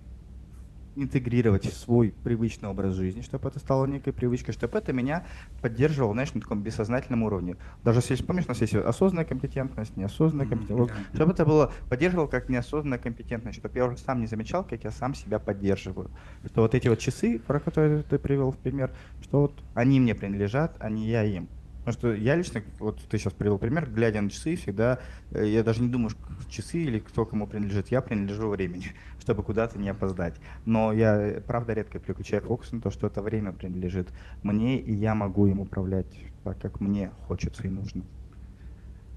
интегрировать 1.02 1.66
в 1.66 1.76
свой 1.76 2.14
привычный 2.24 2.68
образ 2.68 2.94
жизни, 2.94 3.20
чтобы 3.20 3.48
это 3.48 3.58
стало 3.58 3.86
некой 3.86 4.12
привычкой, 4.12 4.54
чтобы 4.54 4.78
это 4.78 4.92
меня 4.92 5.24
поддерживало, 5.60 6.12
знаешь, 6.12 6.34
на 6.34 6.40
таком 6.40 6.62
бессознательном 6.62 7.22
уровне. 7.22 7.56
Даже 7.84 8.00
если 8.08 8.22
помнишь, 8.22 8.44
у 8.46 8.48
нас 8.48 8.60
есть 8.60 8.74
осознанная 8.74 9.24
компетентность, 9.24 9.96
неосознанная 9.96 10.46
компетентность, 10.46 10.92
mm-hmm. 10.92 11.14
чтобы 11.14 11.32
это 11.32 11.44
было 11.44 11.72
поддерживало 11.88 12.26
как 12.26 12.48
неосознанная 12.48 12.98
компетентность, 12.98 13.58
чтобы 13.58 13.78
я 13.78 13.86
уже 13.86 13.98
сам 13.98 14.20
не 14.20 14.26
замечал, 14.26 14.64
как 14.64 14.84
я 14.84 14.90
сам 14.90 15.14
себя 15.14 15.38
поддерживаю. 15.38 16.10
Что 16.44 16.62
вот 16.62 16.74
эти 16.74 16.88
вот 16.88 16.98
часы, 16.98 17.38
про 17.38 17.60
которые 17.60 18.02
ты 18.02 18.18
привел 18.18 18.50
в 18.50 18.58
пример, 18.58 18.90
что 19.22 19.42
вот 19.42 19.62
они 19.74 20.00
мне 20.00 20.14
принадлежат, 20.14 20.76
а 20.78 20.90
не 20.90 21.08
я 21.08 21.24
им. 21.24 21.48
Потому 21.80 21.92
что 21.94 22.14
я 22.14 22.36
лично, 22.36 22.62
вот 22.78 23.00
ты 23.08 23.18
сейчас 23.18 23.32
привел 23.32 23.58
пример, 23.58 23.88
глядя 23.88 24.20
на 24.20 24.28
часы, 24.28 24.54
всегда, 24.56 24.98
э, 25.30 25.48
я 25.48 25.62
даже 25.62 25.80
не 25.80 25.88
думаю, 25.88 26.10
часы 26.48 26.78
или 26.78 26.98
кто 26.98 27.24
кому 27.24 27.46
принадлежит, 27.46 27.88
я 27.88 28.02
принадлежу 28.02 28.50
времени, 28.50 28.92
чтобы 29.20 29.42
куда-то 29.42 29.78
не 29.78 29.88
опоздать. 29.88 30.34
Но 30.64 30.92
я, 30.92 31.40
правда, 31.46 31.74
редко 31.74 31.98
переключаю 31.98 32.42
фокус 32.42 32.72
на 32.72 32.80
то, 32.80 32.90
что 32.90 33.06
это 33.06 33.22
время 33.22 33.52
принадлежит 33.52 34.08
мне, 34.42 34.78
и 34.78 34.92
я 34.92 35.14
могу 35.14 35.46
им 35.46 35.60
управлять 35.60 36.06
так, 36.42 36.58
как 36.60 36.80
мне 36.80 37.10
хочется 37.28 37.66
и 37.66 37.70
нужно. 37.70 38.02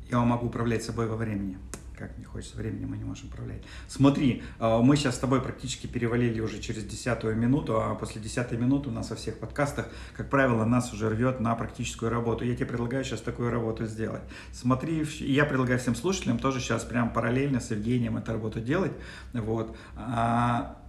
Я 0.10 0.20
могу 0.20 0.48
управлять 0.48 0.84
собой 0.84 1.08
во 1.08 1.16
времени 1.16 1.58
как 1.98 2.18
не 2.18 2.24
хочется 2.24 2.58
времени, 2.58 2.86
мы 2.86 2.98
не 2.98 3.04
можем 3.04 3.28
управлять. 3.28 3.64
Смотри, 3.88 4.44
а, 4.60 4.82
мы 4.82 4.96
сейчас 4.96 5.16
с 5.16 5.20
тобой 5.20 5.42
практически 5.42 5.88
перевалили 5.88 6.40
уже 6.40 6.60
через 6.60 6.84
десятую 6.84 7.36
минуту, 7.36 7.82
а 7.82 7.96
после 7.96 8.22
десятой 8.22 8.58
минуты 8.58 8.90
у 8.90 8.92
нас 8.92 9.10
во 9.10 9.16
всех 9.16 9.40
подкастах, 9.40 9.88
как 10.16 10.30
правило, 10.30 10.66
нас 10.66 10.94
уже 10.94 11.10
рвет 11.10 11.40
на 11.40 11.56
практическую 11.56 12.12
работу. 12.12 12.46
Я 12.46 12.56
тебе 12.56 12.66
предлагаю 12.66 13.04
сейчас 13.04 13.22
такую 13.22 13.52
работу 13.52 13.86
сделать. 13.86 14.24
Смотри, 14.52 15.06
я 15.20 15.46
предлагаю 15.46 15.80
всем 15.80 15.96
слушателям 15.96 16.40
тоже 16.40 16.60
сейчас 16.60 16.84
прям 16.84 17.12
параллельно 17.12 17.60
с 17.60 17.72
Евгением 17.72 18.18
эту 18.18 18.34
работу 18.34 18.60
делать. 18.60 18.94
Вот 19.34 19.76
а, 19.96 20.80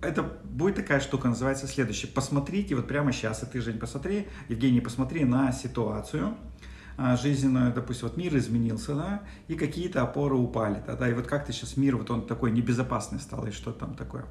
это 0.00 0.22
будет 0.22 0.76
такая 0.76 1.00
штука, 1.00 1.28
называется 1.28 1.66
следующая. 1.66 2.06
Посмотрите, 2.06 2.74
вот 2.74 2.86
прямо 2.86 3.12
сейчас, 3.12 3.42
и 3.42 3.46
ты, 3.46 3.60
Жень, 3.60 3.78
посмотри, 3.78 4.28
Евгений, 4.48 4.80
посмотри 4.80 5.24
на 5.24 5.52
ситуацию, 5.52 6.36
жизненную, 6.98 7.72
допустим, 7.72 8.08
вот 8.08 8.16
мир 8.16 8.36
изменился, 8.36 8.94
да, 8.94 9.22
и 9.46 9.54
какие-то 9.54 10.02
опоры 10.02 10.34
упали, 10.34 10.82
да, 10.84 10.96
да, 10.96 11.08
и 11.08 11.14
вот 11.14 11.26
как 11.26 11.46
ты 11.46 11.52
сейчас 11.52 11.76
мир, 11.76 11.96
вот 11.96 12.10
он 12.10 12.26
такой 12.26 12.50
небезопасный 12.50 13.20
стал, 13.20 13.46
и 13.46 13.52
что 13.52 13.72
там 13.72 13.94
такое. 13.94 14.26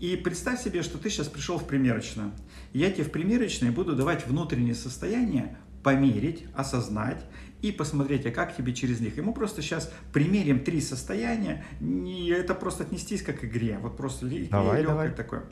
И 0.00 0.16
представь 0.16 0.60
себе, 0.60 0.82
что 0.82 0.98
ты 0.98 1.10
сейчас 1.10 1.28
пришел 1.28 1.58
в 1.58 1.66
примерочную, 1.66 2.32
я 2.72 2.90
тебе 2.90 3.04
в 3.04 3.12
примерочной 3.12 3.70
буду 3.70 3.94
давать 3.94 4.26
внутреннее 4.26 4.74
состояние, 4.74 5.56
померить, 5.84 6.44
осознать 6.54 7.24
и 7.62 7.70
посмотреть, 7.70 8.26
а 8.26 8.32
как 8.32 8.56
тебе 8.56 8.74
через 8.74 9.00
них. 9.00 9.16
И 9.16 9.20
мы 9.20 9.32
просто 9.32 9.62
сейчас 9.62 9.92
примерим 10.12 10.60
три 10.60 10.80
состояния, 10.80 11.64
не 11.80 12.30
это 12.30 12.54
просто 12.54 12.82
отнестись 12.82 13.22
как 13.22 13.40
к 13.40 13.44
игре, 13.44 13.78
вот 13.80 13.96
просто 13.96 14.26
давай, 14.50 14.84
давай. 14.84 15.12
такое. 15.12 15.44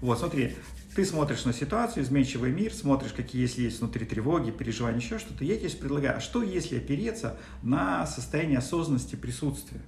Вот, 0.00 0.18
смотри, 0.20 0.54
ты 0.96 1.04
смотришь 1.04 1.44
на 1.44 1.52
ситуацию, 1.52 2.04
изменчивый 2.04 2.52
мир, 2.52 2.72
смотришь, 2.72 3.12
какие 3.12 3.42
если 3.42 3.60
есть 3.60 3.80
внутри 3.80 4.06
тревоги, 4.06 4.50
переживания, 4.50 4.98
еще 4.98 5.18
что-то. 5.18 5.44
Я 5.44 5.58
тебе 5.58 5.68
предлагаю, 5.68 6.16
а 6.16 6.20
что 6.20 6.42
если 6.42 6.78
опереться 6.78 7.38
на 7.62 8.06
состояние 8.06 8.58
осознанности 8.58 9.14
присутствия? 9.14 9.82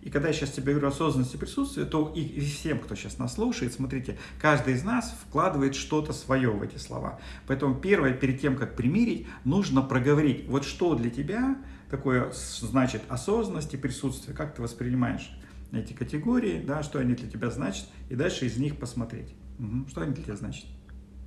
И 0.00 0.08
когда 0.08 0.28
я 0.28 0.34
сейчас 0.34 0.52
тебе 0.52 0.72
говорю 0.72 0.88
осознанности 0.88 1.36
присутствия, 1.36 1.84
то 1.84 2.10
и 2.16 2.40
всем, 2.40 2.78
кто 2.78 2.94
сейчас 2.94 3.18
нас 3.18 3.34
слушает, 3.34 3.74
смотрите, 3.74 4.16
каждый 4.40 4.72
из 4.72 4.84
нас 4.84 5.14
вкладывает 5.28 5.74
что-то 5.74 6.14
свое 6.14 6.48
в 6.48 6.62
эти 6.62 6.78
слова. 6.78 7.20
Поэтому 7.46 7.74
первое, 7.74 8.14
перед 8.14 8.40
тем, 8.40 8.56
как 8.56 8.74
примирить, 8.74 9.26
нужно 9.44 9.82
проговорить, 9.82 10.46
вот 10.48 10.64
что 10.64 10.94
для 10.94 11.10
тебя 11.10 11.58
такое 11.90 12.32
значит 12.32 13.02
осознанность 13.10 13.74
и 13.74 13.76
присутствие, 13.76 14.34
как 14.34 14.54
ты 14.54 14.62
воспринимаешь 14.62 15.30
эти 15.72 15.92
категории, 15.92 16.62
да, 16.66 16.82
что 16.82 17.00
они 17.00 17.14
для 17.14 17.28
тебя 17.28 17.50
значат, 17.50 17.86
и 18.08 18.14
дальше 18.14 18.46
из 18.46 18.56
них 18.56 18.78
посмотреть. 18.78 19.34
Угу. 19.58 19.88
Что 19.88 20.02
они 20.02 20.12
для 20.12 20.24
тебя 20.24 20.36
значат? 20.36 20.66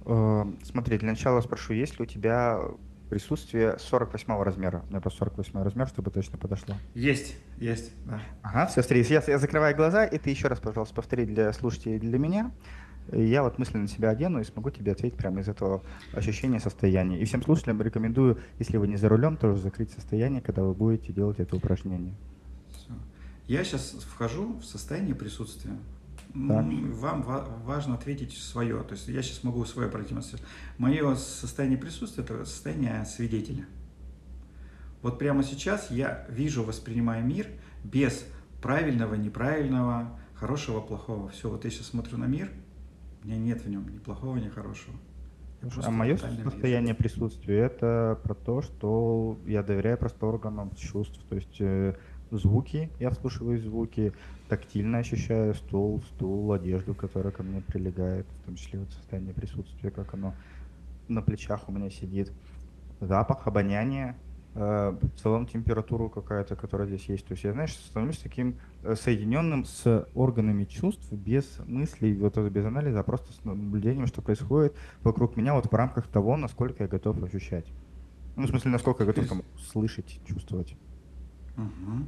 Э, 0.06 0.46
смотри, 0.64 0.98
для 0.98 1.10
начала 1.10 1.42
спрошу, 1.42 1.74
есть 1.74 2.00
ли 2.00 2.04
у 2.04 2.06
тебя 2.06 2.60
присутствие 3.10 3.78
48 3.80 4.42
размера? 4.44 4.84
У 4.88 4.90
меня 4.92 5.02
просто 5.02 5.20
48 5.20 5.64
размер, 5.64 5.88
чтобы 5.88 6.12
точно 6.12 6.38
подошло. 6.38 6.76
Есть, 6.94 7.36
есть, 7.58 7.92
да. 8.06 8.22
Ага, 8.42 8.68
все, 8.68 8.82
смотри, 8.82 9.04
сейчас 9.04 9.28
я 9.28 9.38
закрываю 9.38 9.76
глаза, 9.76 10.06
и 10.06 10.18
ты 10.18 10.30
еще 10.30 10.48
раз, 10.48 10.60
пожалуйста, 10.60 10.96
повтори 10.96 11.26
для 11.26 11.52
слушателей 11.54 12.00
для 12.00 12.20
меня. 12.20 12.52
И 13.12 13.24
я 13.24 13.42
вот 13.42 13.58
мысленно 13.58 13.88
себя 13.88 14.10
одену 14.10 14.40
и 14.40 14.44
смогу 14.44 14.70
тебе 14.70 14.92
ответить 14.92 15.18
прямо 15.18 15.42
из 15.42 15.48
этого 15.48 15.82
ощущения 16.14 16.60
состояния. 16.60 17.20
И 17.20 17.26
всем 17.26 17.42
слушателям 17.42 17.82
рекомендую, 17.82 18.40
если 18.60 18.78
вы 18.78 18.88
не 18.88 18.98
за 18.98 19.10
рулем, 19.10 19.36
тоже 19.36 19.60
закрыть 19.60 19.92
состояние, 19.92 20.42
когда 20.42 20.64
вы 20.64 20.74
будете 20.74 21.12
делать 21.12 21.40
это 21.40 21.56
упражнение. 21.56 22.14
Все. 22.72 22.92
Я 23.48 23.64
сейчас 23.64 23.96
вхожу 24.08 24.60
в 24.60 24.64
состояние 24.64 25.16
присутствия. 25.16 25.74
Так. 26.34 26.66
Вам 26.66 27.24
важно 27.64 27.96
ответить 27.96 28.34
свое. 28.34 28.84
То 28.84 28.94
есть 28.94 29.08
я 29.08 29.22
сейчас 29.24 29.44
могу 29.44 29.66
свое 29.66 29.90
продемонстрировать. 29.90 30.48
Мое 30.78 31.16
состояние 31.16 31.80
присутствия– 31.80 32.24
это 32.26 32.46
состояние 32.46 33.04
свидетеля. 33.06 33.66
Вот 35.02 35.18
прямо 35.18 35.44
сейчас 35.44 35.90
я 35.92 36.26
вижу, 36.30 36.64
воспринимаю 36.64 37.26
мир 37.26 37.48
без 37.84 38.26
правильного, 38.62 39.16
неправильного, 39.16 40.20
хорошего, 40.36 40.82
плохого. 40.82 41.30
Все, 41.30 41.50
вот 41.50 41.64
я 41.66 41.72
сейчас 41.72 41.88
смотрю 41.88 42.18
на 42.18 42.26
мир, 42.26 42.50
у 43.24 43.28
меня 43.28 43.38
нет 43.38 43.62
в 43.62 43.70
нем 43.70 43.88
ни 43.90 43.98
плохого, 43.98 44.38
ни 44.38 44.50
хорошего. 44.50 44.96
А 45.84 45.92
мое 45.92 46.16
состояние 46.18 46.94
вижу. 46.94 46.98
присутствия 46.98 47.60
это 47.66 48.20
про 48.24 48.34
то, 48.34 48.62
что 48.62 49.38
я 49.46 49.62
доверяю 49.62 49.98
просто 49.98 50.26
органам 50.26 50.74
чувств. 50.76 51.20
То 51.28 51.36
есть 51.36 51.60
э, 51.60 51.96
звуки, 52.32 52.90
я 53.00 53.10
вслушиваюсь 53.10 53.62
в 53.62 53.66
звуки, 53.66 54.14
тактильно 54.48 55.00
ощущаю 55.00 55.54
стол, 55.54 56.02
стул, 56.14 56.52
одежду, 56.54 56.94
которая 56.94 57.32
ко 57.32 57.44
мне 57.44 57.62
прилегает, 57.62 58.26
в 58.42 58.46
том 58.46 58.56
числе 58.56 58.80
вот 58.80 58.92
состояние 58.92 59.34
присутствия, 59.34 59.92
как 59.92 60.14
оно 60.14 60.34
на 61.08 61.22
плечах 61.22 61.68
у 61.68 61.72
меня 61.72 61.90
сидит. 61.90 62.32
Запах, 63.00 63.48
обоняние, 63.48 64.16
э, 64.56 64.98
в 65.02 65.22
целом 65.22 65.48
температуру 65.48 66.10
какая-то, 66.10 66.56
которая 66.56 66.88
здесь 66.88 67.06
есть. 67.06 67.26
То 67.26 67.34
есть 67.34 67.44
я, 67.44 67.54
знаешь, 67.54 67.74
становлюсь 67.74 68.18
таким 68.18 68.56
э, 68.84 68.96
соединенным 68.96 69.66
с 69.66 70.08
органами 70.14 70.66
чувств, 70.66 71.12
без 71.12 71.46
мыслей, 71.66 72.16
вот 72.16 72.38
это 72.38 72.50
без 72.50 72.66
анализа, 72.66 73.00
а 73.00 73.04
просто 73.04 73.32
с 73.34 73.46
наблюдением, 73.46 74.08
что 74.08 74.22
происходит 74.22 74.76
вокруг 75.02 75.38
меня 75.38 75.54
вот 75.54 75.72
в 75.72 75.74
рамках 75.74 76.08
того, 76.08 76.36
насколько 76.38 76.84
я 76.84 76.90
готов 76.90 77.22
ощущать. 77.24 77.66
Ну, 78.36 78.46
в 78.46 78.50
смысле, 78.50 78.72
насколько 78.72 79.04
я 79.04 79.08
готов 79.08 79.28
там 79.28 79.44
слышать, 79.58 80.20
чувствовать. 80.26 80.76
Угу. 81.60 82.08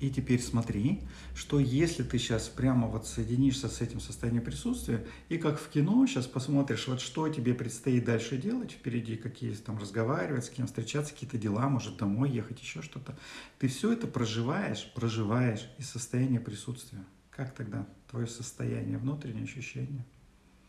И 0.00 0.10
теперь 0.10 0.40
смотри, 0.40 1.02
что 1.34 1.60
если 1.60 2.02
ты 2.02 2.18
сейчас 2.18 2.48
прямо 2.48 2.88
вот 2.88 3.06
соединишься 3.06 3.68
с 3.68 3.80
этим 3.80 4.00
состоянием 4.00 4.42
присутствия, 4.42 5.06
и 5.28 5.38
как 5.38 5.60
в 5.60 5.68
кино 5.68 6.04
сейчас 6.06 6.26
посмотришь, 6.26 6.88
вот 6.88 7.00
что 7.00 7.28
тебе 7.28 7.54
предстоит 7.54 8.04
дальше 8.04 8.36
делать 8.36 8.72
впереди, 8.72 9.16
какие 9.16 9.54
там 9.54 9.78
разговаривать, 9.78 10.44
с 10.44 10.50
кем 10.50 10.66
встречаться, 10.66 11.12
какие-то 11.14 11.38
дела, 11.38 11.68
может 11.68 11.98
домой 11.98 12.30
ехать, 12.30 12.60
еще 12.60 12.82
что-то. 12.82 13.16
Ты 13.60 13.68
все 13.68 13.92
это 13.92 14.08
проживаешь, 14.08 14.92
проживаешь 14.94 15.70
из 15.78 15.88
состояния 15.88 16.40
присутствия. 16.40 17.04
Как 17.30 17.54
тогда 17.54 17.86
твое 18.10 18.26
состояние, 18.26 18.98
внутреннее 18.98 19.44
ощущение? 19.44 20.04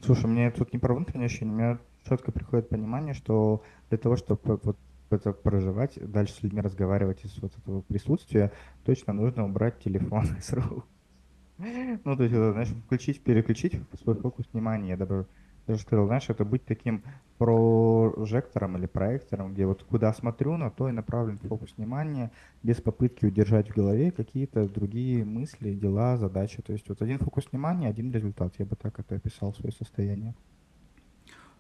Слушай, 0.02 0.28
мне 0.28 0.52
тут 0.52 0.74
не 0.74 0.80
про 0.80 0.94
внутреннее 0.94 1.26
ощущение, 1.26 1.54
у 1.54 1.58
меня 1.58 1.80
четко 2.08 2.32
приходит 2.32 2.70
понимание, 2.70 3.16
что 3.16 3.64
для 3.90 3.98
того, 3.98 4.16
чтобы 4.16 4.60
вот 4.62 4.78
это 5.14 5.32
проживать, 5.34 5.98
дальше 6.02 6.34
с 6.34 6.44
людьми 6.44 6.62
разговаривать 6.62 7.24
из 7.24 7.38
вот 7.40 7.58
этого 7.58 7.82
присутствия, 7.82 8.52
точно 8.86 9.14
нужно 9.14 9.46
убрать 9.46 9.80
телефон 9.80 10.26
из 10.38 10.52
рук. 10.54 10.86
Ну, 11.58 12.18
то 12.18 12.24
есть, 12.24 12.36
знаешь, 12.36 12.70
включить, 12.86 13.24
переключить 13.24 13.80
свой 14.02 14.16
фокус 14.16 14.48
внимания. 14.52 14.90
Я 14.90 14.98
даже, 14.98 15.28
даже 15.68 15.82
сказал, 15.82 16.08
знаешь, 16.08 16.30
это 16.30 16.44
быть 16.44 16.66
таким 16.66 17.04
прожектором 17.38 18.78
или 18.78 18.86
проектором, 18.86 19.54
где 19.54 19.66
вот 19.66 19.84
куда 19.84 20.14
смотрю, 20.14 20.58
на 20.58 20.72
то 20.72 20.90
и 20.90 20.92
направлен 20.92 21.38
фокус 21.38 21.74
внимания, 21.78 22.32
без 22.64 22.82
попытки 22.82 23.26
удержать 23.26 23.70
в 23.70 23.76
голове 23.76 24.12
какие-то 24.12 24.68
другие 24.68 25.24
мысли, 25.26 25.74
дела, 25.74 26.18
задачи. 26.18 26.62
То 26.62 26.74
есть 26.74 26.90
вот 26.90 27.02
один 27.02 27.20
фокус 27.20 27.46
внимания, 27.52 27.88
один 27.88 28.12
результат. 28.12 28.54
Я 28.58 28.66
бы 28.66 28.76
так 28.76 29.00
это 29.00 29.16
описал 29.16 29.54
свое 29.54 29.72
состояние. 29.72 30.36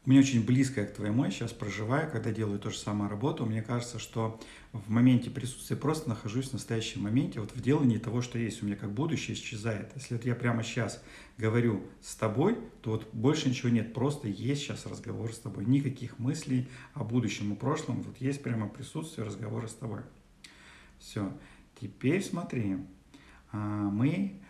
Меня 0.05 0.19
очень 0.19 0.45
близко 0.45 0.85
к 0.85 0.93
твоему, 0.93 1.23
я 1.23 1.31
сейчас 1.31 1.53
проживаю, 1.53 2.11
когда 2.11 2.31
делаю 2.31 2.59
ту 2.59 2.71
же 2.71 2.77
самую 2.77 3.09
работу. 3.09 3.45
Мне 3.45 3.61
кажется, 3.61 3.99
что 3.99 4.37
в 4.73 4.89
моменте 4.89 5.29
присутствия 5.29 5.77
просто 5.77 6.09
нахожусь 6.09 6.49
в 6.49 6.53
настоящем 6.53 7.03
моменте, 7.03 7.39
вот 7.39 7.55
в 7.55 7.61
делании 7.61 7.97
того, 7.97 8.21
что 8.21 8.37
есть. 8.37 8.61
У 8.61 8.65
меня 8.65 8.75
как 8.75 8.91
будущее 8.91 9.33
исчезает. 9.37 9.93
Если 9.95 10.15
вот 10.15 10.25
я 10.25 10.35
прямо 10.35 10.61
сейчас 10.61 11.01
говорю 11.37 11.85
с 12.01 12.15
тобой, 12.15 12.57
то 12.81 12.91
вот 12.91 13.07
больше 13.13 13.47
ничего 13.47 13.69
нет, 13.69 13.93
просто 13.93 14.27
есть 14.27 14.63
сейчас 14.63 14.85
разговор 14.85 15.31
с 15.31 15.39
тобой. 15.39 15.65
Никаких 15.65 16.19
мыслей 16.19 16.67
о 16.93 17.05
будущем 17.05 17.53
и 17.53 17.55
прошлом, 17.55 18.01
вот 18.01 18.17
есть 18.17 18.43
прямо 18.43 18.67
присутствие 18.67 19.25
разговора 19.25 19.67
с 19.67 19.73
тобой. 19.73 20.01
Все. 20.99 21.31
Теперь 21.79 22.21
смотри, 22.21 22.75
а, 23.53 23.57
мы 23.57 24.41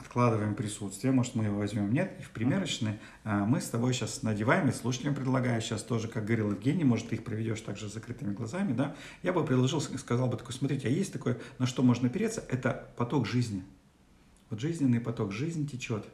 откладываем 0.00 0.54
присутствие, 0.54 1.12
может 1.12 1.34
мы 1.34 1.44
его 1.44 1.58
возьмем, 1.58 1.92
нет, 1.92 2.16
и 2.18 2.22
в 2.22 2.30
примерочной 2.30 2.98
а, 3.24 3.44
мы 3.44 3.60
с 3.60 3.68
тобой 3.68 3.92
сейчас 3.92 4.22
надеваем, 4.22 4.68
и 4.68 4.72
слушателям 4.72 5.14
предлагаю 5.14 5.60
сейчас 5.60 5.82
тоже, 5.82 6.08
как 6.08 6.24
говорил 6.24 6.50
Евгений, 6.52 6.84
может 6.84 7.08
ты 7.08 7.16
их 7.16 7.24
проведешь 7.24 7.60
также 7.60 7.88
с 7.88 7.94
закрытыми 7.94 8.34
глазами, 8.34 8.72
да, 8.72 8.96
я 9.22 9.32
бы 9.32 9.44
предложил, 9.44 9.80
сказал 9.80 10.28
бы 10.28 10.36
такой, 10.36 10.52
смотрите, 10.52 10.88
а 10.88 10.90
есть 10.90 11.12
такое, 11.12 11.38
на 11.58 11.66
что 11.66 11.82
можно 11.82 12.08
опереться, 12.08 12.44
это 12.48 12.88
поток 12.96 13.26
жизни. 13.26 13.62
Вот 14.50 14.60
жизненный 14.60 15.00
поток, 15.00 15.32
жизнь 15.32 15.68
течет. 15.68 16.04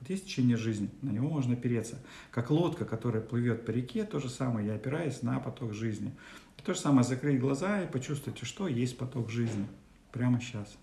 Вот 0.00 0.10
есть 0.10 0.24
течение 0.24 0.56
жизни, 0.56 0.90
на 1.02 1.10
него 1.10 1.28
можно 1.28 1.52
опереться. 1.52 1.98
Как 2.30 2.50
лодка, 2.50 2.84
которая 2.84 3.22
плывет 3.22 3.64
по 3.64 3.70
реке, 3.70 4.04
то 4.04 4.18
же 4.18 4.28
самое, 4.28 4.66
я 4.66 4.74
опираюсь 4.74 5.22
на 5.22 5.38
поток 5.38 5.72
жизни. 5.72 6.12
То 6.64 6.74
же 6.74 6.80
самое, 6.80 7.04
закрыть 7.04 7.40
глаза 7.40 7.82
и 7.82 7.90
почувствуйте, 7.90 8.44
что 8.44 8.68
есть 8.68 8.96
поток 8.96 9.30
жизни 9.30 9.66
прямо 10.12 10.40
сейчас. 10.40 10.76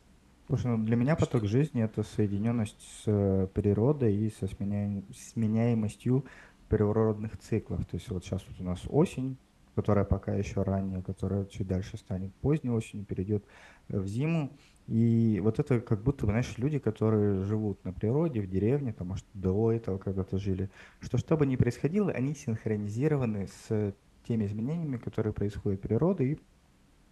Слушай, 0.49 0.75
ну 0.75 0.83
для 0.83 0.95
меня 0.95 1.15
поток 1.15 1.45
жизни 1.45 1.83
это 1.83 2.01
соединенность 2.01 2.81
с 2.81 3.03
э, 3.05 3.47
природой 3.53 4.15
и 4.15 4.31
со 4.31 4.47
сменяем, 4.47 5.05
сменяемостью 5.13 6.25
природных 6.69 7.37
циклов. 7.37 7.85
То 7.85 7.97
есть 7.97 8.09
вот 8.09 8.25
сейчас 8.25 8.43
вот 8.49 8.59
у 8.59 8.63
нас 8.63 8.81
осень, 8.89 9.37
которая 9.75 10.05
пока 10.05 10.33
еще 10.33 10.63
ранняя, 10.63 11.03
которая 11.03 11.45
чуть 11.45 11.67
дальше 11.67 11.97
станет 11.97 12.33
поздней 12.37 12.71
осенью, 12.71 13.05
перейдет 13.05 13.45
в 13.89 14.07
зиму. 14.07 14.51
И 14.87 15.39
вот 15.43 15.59
это 15.59 15.81
как 15.81 16.01
будто, 16.01 16.25
знаешь, 16.25 16.57
люди, 16.57 16.79
которые 16.79 17.43
живут 17.43 17.85
на 17.85 17.93
природе, 17.93 18.41
в 18.41 18.49
деревне, 18.49 18.91
там, 18.91 19.09
может, 19.09 19.25
до 19.35 19.71
этого 19.71 19.99
когда-то 19.99 20.39
жили, 20.39 20.71
что 20.99 21.19
что 21.19 21.37
бы 21.37 21.45
ни 21.45 21.57
происходило, 21.57 22.11
они 22.11 22.33
синхронизированы 22.33 23.49
с 23.49 23.93
теми 24.27 24.47
изменениями, 24.47 24.97
которые 24.97 25.31
происходят 25.31 25.79
в 25.79 25.83
природе, 25.83 26.23
и 26.23 26.39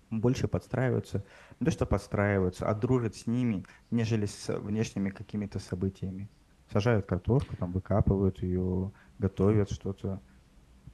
больше 0.09 0.47
подстраиваются, 0.47 1.23
не 1.59 1.65
то 1.65 1.71
что 1.71 1.85
подстраиваются, 1.85 2.67
а 2.67 2.73
дружат 2.73 3.15
с 3.15 3.27
ними, 3.27 3.65
нежели 3.91 4.25
с 4.25 4.57
внешними 4.59 5.09
какими-то 5.09 5.59
событиями. 5.59 6.29
Сажают 6.71 7.05
картошку, 7.05 7.55
там 7.55 7.71
выкапывают 7.71 8.41
ее, 8.43 8.91
готовят 9.19 9.71
что-то, 9.71 10.21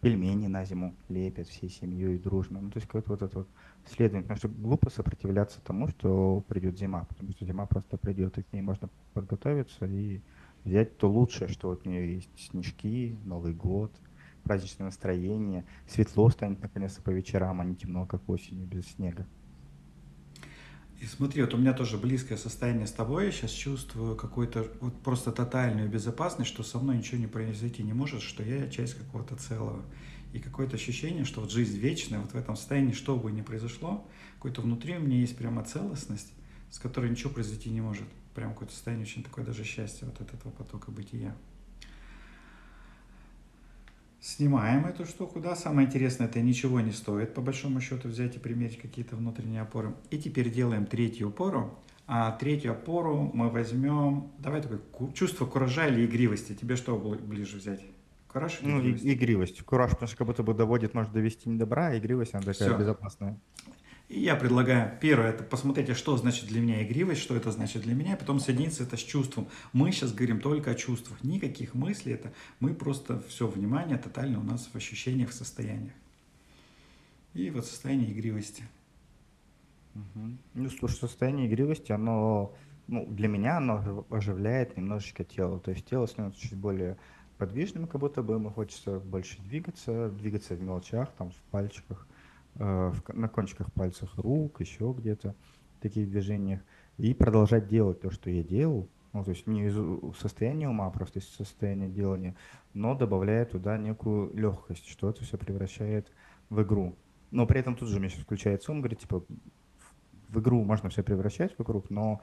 пельмени 0.01 0.47
на 0.47 0.65
зиму 0.65 0.95
лепят 1.09 1.47
всей 1.47 1.69
семьей 1.69 2.19
дружно. 2.19 2.59
Ну, 2.61 2.69
то 2.69 2.77
есть 2.77 2.87
какое-то 2.87 3.11
вот 3.11 3.21
это 3.21 3.37
вот 3.39 3.47
следование. 3.85 4.23
Потому 4.23 4.37
что 4.37 4.47
глупо 4.49 4.89
сопротивляться 4.89 5.61
тому, 5.61 5.87
что 5.87 6.43
придет 6.47 6.77
зима, 6.77 7.05
потому 7.05 7.31
что 7.31 7.45
зима 7.45 7.65
просто 7.65 7.97
придет, 7.97 8.37
и 8.37 8.43
к 8.43 8.53
ней 8.53 8.61
можно 8.61 8.89
подготовиться 9.13 9.85
и 9.85 10.21
взять 10.65 10.97
то 10.97 11.09
лучшее, 11.09 11.47
что 11.47 11.71
от 11.71 11.85
нее 11.85 12.15
есть. 12.15 12.29
Снежки, 12.37 13.17
Новый 13.23 13.53
год– 13.53 13.91
праздничное 14.43 14.85
настроение, 14.85 15.65
светло 15.87 16.29
станет 16.29 16.61
наконец-то 16.61 17.01
по 17.01 17.09
вечерам, 17.09 17.61
а 17.61 17.65
не 17.65 17.75
темно, 17.75 18.05
как 18.05 18.27
осенью, 18.29 18.67
без 18.67 18.85
снега. 18.87 19.25
И 21.03 21.05
смотри, 21.05 21.41
вот 21.41 21.53
у 21.53 21.57
меня 21.57 21.73
тоже 21.73 21.97
близкое 21.97 22.37
состояние 22.37 22.87
с 22.87 22.91
тобой, 22.93 23.25
я 23.25 23.31
сейчас 23.33 23.51
чувствую 23.51 24.15
какую-то 24.15 24.71
вот 24.79 25.01
просто 25.01 25.33
тотальную 25.33 25.89
безопасность, 25.89 26.49
что 26.49 26.63
со 26.63 26.79
мной 26.79 26.97
ничего 26.97 27.19
не 27.19 27.27
произойти 27.27 27.83
не 27.83 27.91
может, 27.91 28.21
что 28.21 28.41
я 28.41 28.69
часть 28.69 28.93
какого-то 28.93 29.35
целого. 29.35 29.83
И 30.31 30.39
какое-то 30.39 30.77
ощущение, 30.77 31.25
что 31.25 31.41
вот 31.41 31.51
жизнь 31.51 31.77
вечная, 31.77 32.19
вот 32.19 32.31
в 32.31 32.35
этом 32.35 32.55
состоянии, 32.55 32.93
что 32.93 33.17
бы 33.17 33.33
ни 33.33 33.41
произошло, 33.41 34.07
какой-то 34.35 34.61
внутри 34.61 34.95
у 34.95 35.01
меня 35.01 35.17
есть 35.17 35.37
прямо 35.37 35.65
целостность, 35.65 36.31
с 36.71 36.79
которой 36.79 37.09
ничего 37.11 37.31
произойти 37.31 37.69
не 37.69 37.81
может. 37.81 38.07
Прям 38.33 38.53
какое-то 38.53 38.73
состояние 38.73 39.05
очень 39.05 39.23
такое 39.23 39.43
даже 39.43 39.65
счастье 39.65 40.07
вот 40.07 40.21
от 40.21 40.33
этого 40.33 40.51
потока 40.51 40.89
бытия. 40.89 41.35
Снимаем 44.23 44.85
эту 44.85 45.05
штуку, 45.05 45.41
да, 45.41 45.53
самое 45.53 45.85
интересное, 45.85 46.27
это 46.27 46.39
ничего 46.39 46.79
не 46.79 46.93
стоит, 46.93 47.33
по 47.33 47.41
большому 47.41 47.81
счету, 47.81 48.07
взять 48.07 48.37
и 48.37 48.39
примерить 48.39 48.79
какие-то 48.79 49.17
внутренние 49.17 49.59
опоры. 49.59 49.95
И 50.11 50.17
теперь 50.17 50.49
делаем 50.49 50.85
третью 50.85 51.27
опору, 51.27 51.77
а 52.07 52.31
третью 52.31 52.71
опору 52.71 53.31
мы 53.33 53.49
возьмем, 53.49 54.31
давай 54.39 54.61
такое, 54.61 54.79
чувство 55.13 55.45
куража 55.45 55.87
или 55.87 56.05
игривости, 56.05 56.53
тебе 56.53 56.77
что 56.77 56.95
ближе 56.97 57.57
взять? 57.57 57.81
Кураж 58.29 58.61
или 58.61 58.69
ну, 58.69 58.79
игривость? 58.79 59.05
игривость. 59.05 59.61
Кураж, 59.63 59.91
потому 59.91 60.07
что 60.07 60.17
как 60.17 60.27
будто 60.27 60.41
бы 60.41 60.53
доводит, 60.53 60.93
может 60.93 61.11
довести 61.11 61.49
не 61.49 61.57
добра, 61.57 61.87
а 61.87 61.97
игривость, 61.97 62.33
она 62.33 62.43
такая 62.43 62.69
Все. 62.69 62.77
безопасная. 62.77 63.37
И 64.09 64.19
я 64.19 64.35
предлагаю, 64.35 64.97
первое, 64.99 65.29
это 65.29 65.43
посмотрите, 65.43 65.93
что 65.93 66.17
значит 66.17 66.47
для 66.47 66.61
меня 66.61 66.83
игривость, 66.83 67.21
что 67.21 67.35
это 67.35 67.51
значит 67.51 67.83
для 67.83 67.95
меня, 67.95 68.13
и 68.13 68.19
потом 68.19 68.39
соединиться 68.39 68.83
это 68.83 68.97
с 68.97 68.99
чувством. 68.99 69.47
Мы 69.71 69.91
сейчас 69.91 70.13
говорим 70.13 70.39
только 70.39 70.71
о 70.71 70.75
чувствах, 70.75 71.23
никаких 71.23 71.73
мыслей, 71.73 72.13
это 72.13 72.33
мы 72.59 72.73
просто 72.73 73.21
все 73.21 73.47
внимание 73.47 73.97
тотально 73.97 74.39
у 74.39 74.43
нас 74.43 74.69
в 74.71 74.75
ощущениях, 74.75 75.29
в 75.29 75.33
состояниях. 75.33 75.93
И 77.33 77.49
вот 77.49 77.65
состояние 77.65 78.11
игривости. 78.11 78.63
Угу. 79.95 80.37
Ну, 80.53 80.69
слушай, 80.69 80.95
состояние 80.95 81.47
игривости, 81.47 81.91
оно, 81.91 82.53
ну, 82.87 83.05
для 83.07 83.27
меня 83.27 83.57
оно 83.57 84.05
оживляет 84.09 84.77
немножечко 84.77 85.23
тело. 85.23 85.59
То 85.59 85.71
есть 85.71 85.85
тело 85.85 86.05
становится 86.05 86.41
чуть 86.41 86.57
более 86.57 86.97
подвижным, 87.37 87.87
как 87.87 88.01
будто 88.01 88.21
бы 88.21 88.35
ему 88.35 88.49
хочется 88.49 88.99
больше 88.99 89.41
двигаться, 89.41 90.09
двигаться 90.09 90.55
в 90.55 90.61
мелочах, 90.61 91.11
там, 91.17 91.31
в 91.31 91.41
пальчиках. 91.51 92.07
Э, 92.55 92.93
на 93.13 93.29
кончиках 93.29 93.71
пальцев 93.73 94.09
рук, 94.17 94.61
еще 94.61 94.93
где-то 94.97 95.35
в 95.77 95.81
таких 95.81 96.09
движениях, 96.09 96.61
и 96.97 97.13
продолжать 97.13 97.67
делать 97.67 98.01
то, 98.01 98.11
что 98.11 98.29
я 98.29 98.43
делал, 98.43 98.89
ну, 99.11 99.23
то 99.23 99.31
есть 99.31 99.47
не 99.47 99.65
из 99.65 100.17
состояния 100.17 100.69
ума, 100.69 100.87
а 100.87 100.91
просто 100.91 101.19
из 101.19 101.27
состояния 101.29 101.89
делания, 101.89 102.35
но 102.73 102.95
добавляя 102.95 103.45
туда 103.45 103.77
некую 103.77 104.35
легкость, 104.35 104.87
что 104.87 105.09
это 105.09 105.23
все 105.23 105.37
превращает 105.37 106.11
в 106.49 106.61
игру. 106.61 106.95
Но 107.31 107.47
при 107.47 107.59
этом 107.59 107.75
тут 107.75 107.89
же 107.89 107.99
у 107.99 108.03
сейчас 108.03 108.21
включается 108.21 108.71
ум, 108.71 108.81
говорит, 108.81 108.99
типа, 108.99 109.23
в 110.29 110.39
игру 110.39 110.63
можно 110.63 110.89
все 110.89 111.01
превращать 111.01 111.57
вокруг, 111.57 111.89
но 111.89 112.21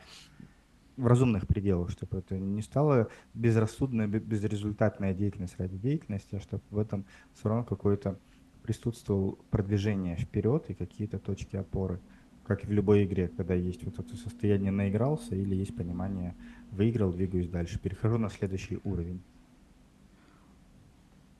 в 0.97 1.07
разумных 1.07 1.47
пределах, 1.47 1.90
чтобы 1.90 2.19
это 2.19 2.38
не 2.38 2.62
стало 2.62 3.09
безрассудная, 3.35 4.07
безрезультатная 4.07 5.14
деятельность 5.14 5.59
ради 5.59 5.77
деятельности, 5.77 6.37
а 6.37 6.40
чтобы 6.40 6.62
в 6.71 6.79
этом 6.79 7.07
все 7.35 7.49
равно 7.49 7.64
какой-то 7.64 8.19
присутствовал 8.62 9.38
продвижение 9.51 10.16
вперед 10.16 10.64
и 10.68 10.75
какие-то 10.75 11.18
точки 11.18 11.57
опоры. 11.57 12.01
как 12.51 12.64
и 12.64 12.66
в 12.66 12.73
любой 12.73 13.05
игре, 13.05 13.29
когда 13.29 13.55
есть 13.55 13.85
вот 13.85 14.01
это 14.01 14.16
состояние 14.16 14.73
наигрался 14.73 15.37
или 15.37 15.55
есть 15.55 15.77
понимание 15.77 16.35
выиграл, 16.73 17.12
двигаюсь 17.12 17.49
дальше, 17.49 17.79
перехожу 17.79 18.18
на 18.18 18.29
следующий 18.29 18.81
уровень. 18.83 19.23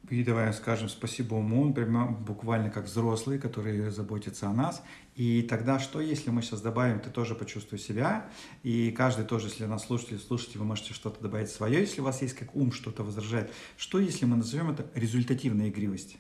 И 0.09 0.23
давай 0.23 0.53
скажем 0.53 0.89
спасибо 0.89 1.35
уму, 1.35 1.75
прямо 1.75 2.13
буквально 2.13 2.71
как 2.71 2.85
взрослые, 2.85 3.41
которые 3.41 3.91
заботятся 3.91 4.49
о 4.49 4.53
нас. 4.53 4.85
И 5.17 5.43
тогда 5.43 5.81
что, 5.81 6.01
если 6.01 6.31
мы 6.31 6.43
сейчас 6.43 6.61
добавим, 6.63 7.01
ты 7.01 7.11
тоже 7.11 7.35
почувствуй 7.35 7.81
себя, 7.81 8.31
и 8.63 8.93
каждый 8.93 9.25
тоже, 9.25 9.49
если 9.49 9.65
нас 9.67 9.87
слушатель, 9.87 10.19
слушайте, 10.19 10.61
вы 10.61 10.65
можете 10.65 10.95
что-то 10.95 11.21
добавить 11.21 11.51
свое, 11.51 11.81
если 11.81 12.01
у 12.01 12.05
вас 12.05 12.23
есть 12.23 12.35
как 12.35 12.55
ум 12.55 12.71
что-то 12.71 13.03
возражает. 13.03 13.53
Что, 13.77 13.99
если 13.99 14.27
мы 14.27 14.37
назовем 14.37 14.71
это 14.71 14.89
результативной 14.95 15.71
игривость? 15.71 16.19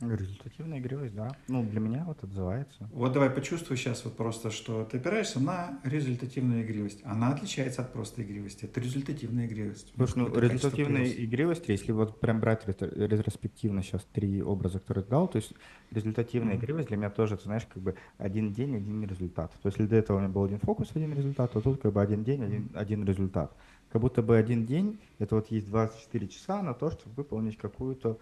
Результативная 0.00 0.78
игривость, 0.78 1.14
да. 1.14 1.36
Ну, 1.48 1.64
для 1.64 1.80
меня 1.80 2.04
вот 2.06 2.22
отзывается. 2.22 2.88
Вот 2.92 3.12
давай 3.12 3.30
почувствуй 3.30 3.76
сейчас 3.76 4.04
вот 4.04 4.16
просто, 4.16 4.50
что 4.50 4.84
ты 4.84 4.98
опираешься 4.98 5.40
на 5.40 5.80
результативную 5.82 6.62
игривость. 6.62 7.00
Она 7.04 7.32
отличается 7.32 7.82
от 7.82 7.92
просто 7.92 8.22
игривости. 8.22 8.64
Это 8.66 8.80
результативная 8.80 9.46
игривость. 9.46 9.92
Слушай, 9.96 10.18
ну, 10.18 10.38
результативная 10.38 11.08
игривость, 11.08 11.68
если 11.68 11.90
вот 11.90 12.20
прям 12.20 12.38
брать 12.38 12.64
ретроспективно 12.66 13.82
сейчас 13.82 14.06
три 14.12 14.40
образа, 14.40 14.78
которые 14.78 15.04
ты 15.04 15.10
дал, 15.10 15.26
то 15.26 15.36
есть 15.36 15.52
результативная 15.90 16.54
mm-hmm. 16.54 16.58
игривость 16.58 16.88
для 16.88 16.96
меня 16.96 17.10
тоже, 17.10 17.36
ты 17.36 17.44
знаешь, 17.44 17.66
как 17.66 17.82
бы 17.82 17.96
один 18.18 18.52
день, 18.52 18.76
один 18.76 19.04
результат. 19.04 19.52
То 19.62 19.68
есть 19.68 19.78
если 19.78 19.90
до 19.90 19.96
этого 19.96 20.18
у 20.18 20.20
меня 20.20 20.28
был 20.28 20.44
один 20.44 20.60
фокус, 20.60 20.90
один 20.94 21.12
результат, 21.12 21.52
то 21.52 21.60
тут 21.60 21.82
как 21.82 21.92
бы 21.92 22.00
один 22.00 22.22
день, 22.22 22.44
один, 22.44 22.70
один 22.74 23.04
результат. 23.04 23.52
Как 23.90 24.02
будто 24.02 24.22
бы 24.22 24.36
один 24.36 24.66
день, 24.66 25.00
это 25.18 25.36
вот 25.36 25.50
есть 25.50 25.68
24 25.68 26.28
часа 26.28 26.62
на 26.62 26.74
то, 26.74 26.90
чтобы 26.90 27.16
выполнить 27.16 27.56
какую-то 27.56 28.18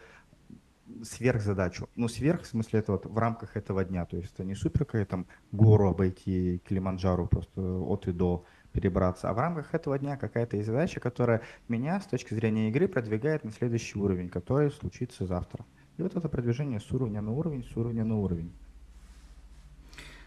сверхзадачу. 1.02 1.88
Ну, 1.96 2.08
сверх, 2.08 2.42
в 2.42 2.46
смысле, 2.46 2.80
это 2.80 2.92
вот 2.92 3.06
в 3.06 3.18
рамках 3.18 3.56
этого 3.56 3.84
дня. 3.84 4.04
То 4.04 4.16
есть 4.16 4.32
это 4.34 4.44
не 4.44 4.54
супер, 4.54 4.84
как 4.84 5.06
там 5.08 5.26
гору 5.52 5.88
обойти, 5.88 6.60
Килиманджару 6.68 7.26
просто 7.26 7.60
от 7.60 8.08
и 8.08 8.12
до 8.12 8.44
перебраться, 8.72 9.30
а 9.30 9.32
в 9.32 9.38
рамках 9.38 9.74
этого 9.74 9.98
дня 9.98 10.18
какая-то 10.18 10.56
есть 10.56 10.66
задача, 10.68 11.00
которая 11.00 11.40
меня 11.66 11.98
с 11.98 12.04
точки 12.04 12.34
зрения 12.34 12.68
игры 12.68 12.88
продвигает 12.88 13.42
на 13.42 13.50
следующий 13.50 13.98
уровень, 13.98 14.28
который 14.28 14.70
случится 14.70 15.24
завтра. 15.26 15.64
И 15.96 16.02
вот 16.02 16.14
это 16.14 16.28
продвижение 16.28 16.78
с 16.78 16.92
уровня 16.92 17.22
на 17.22 17.32
уровень, 17.32 17.64
с 17.64 17.74
уровня 17.74 18.04
на 18.04 18.18
уровень. 18.18 18.52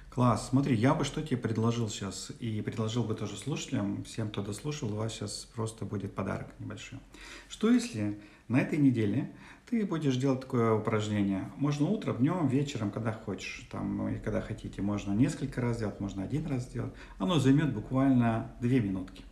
Класс. 0.10 0.50
Смотри, 0.50 0.76
я 0.76 0.96
бы 0.96 1.06
что 1.06 1.22
тебе 1.22 1.38
предложил 1.38 1.88
сейчас, 1.88 2.32
и 2.40 2.62
предложил 2.62 3.04
бы 3.04 3.14
тоже 3.14 3.38
слушателям, 3.38 4.04
всем, 4.04 4.30
кто 4.30 4.42
дослушал, 4.42 4.92
у 4.92 4.96
вас 4.96 5.14
сейчас 5.14 5.48
просто 5.54 5.86
будет 5.86 6.16
подарок 6.16 6.48
небольшой. 6.58 7.00
Что 7.48 7.70
если 7.70 8.20
на 8.48 8.60
этой 8.60 8.80
неделе 8.80 9.32
ты 9.70 9.86
будешь 9.86 10.18
делать 10.18 10.42
такое 10.42 10.74
упражнение. 10.74 11.52
Можно 11.58 11.90
утром, 11.90 12.18
днем, 12.18 12.48
вечером, 12.48 12.90
когда 12.90 13.14
хочешь, 13.14 13.68
там, 13.72 14.10
и 14.10 14.18
когда 14.18 14.42
хотите. 14.42 14.82
Можно 14.82 15.14
несколько 15.14 15.62
раз 15.62 15.78
сделать, 15.78 16.00
можно 16.00 16.24
один 16.24 16.48
раз 16.48 16.64
сделать. 16.64 16.92
Оно 17.20 17.38
займет 17.38 17.72
буквально 17.72 18.52
две 18.60 18.80
минутки. 18.80 19.24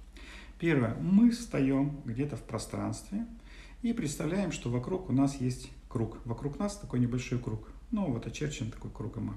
Первое. 0.60 0.96
Мы 1.02 1.32
встаем 1.32 2.02
где-то 2.06 2.38
в 2.38 2.44
пространстве 2.44 3.26
и 3.82 3.94
представляем, 3.94 4.52
что 4.52 4.70
вокруг 4.70 5.10
у 5.10 5.14
нас 5.14 5.42
есть 5.42 5.72
круг. 5.90 6.20
Вокруг 6.24 6.60
нас 6.60 6.78
такой 6.78 7.00
небольшой 7.00 7.40
круг. 7.40 7.68
Ну, 7.90 8.06
вот 8.06 8.28
очерчен 8.28 8.70
такой 8.70 8.92
кругом. 8.92 9.36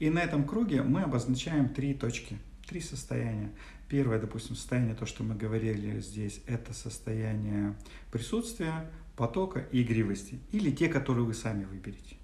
И 0.00 0.10
на 0.10 0.18
этом 0.18 0.44
круге 0.44 0.82
мы 0.82 1.02
обозначаем 1.02 1.68
три 1.68 1.94
точки, 1.94 2.38
три 2.66 2.80
состояния. 2.80 3.52
Первое, 3.88 4.18
допустим, 4.18 4.56
состояние, 4.56 4.94
то, 4.96 5.06
что 5.06 5.22
мы 5.22 5.34
говорили 5.36 6.00
здесь, 6.00 6.42
это 6.46 6.74
состояние 6.74 7.76
присутствия, 8.10 8.90
потока 9.18 9.66
и 9.72 9.82
игривости, 9.82 10.38
или 10.52 10.70
те, 10.70 10.88
которые 10.88 11.24
вы 11.24 11.34
сами 11.34 11.64
выберете. 11.64 12.16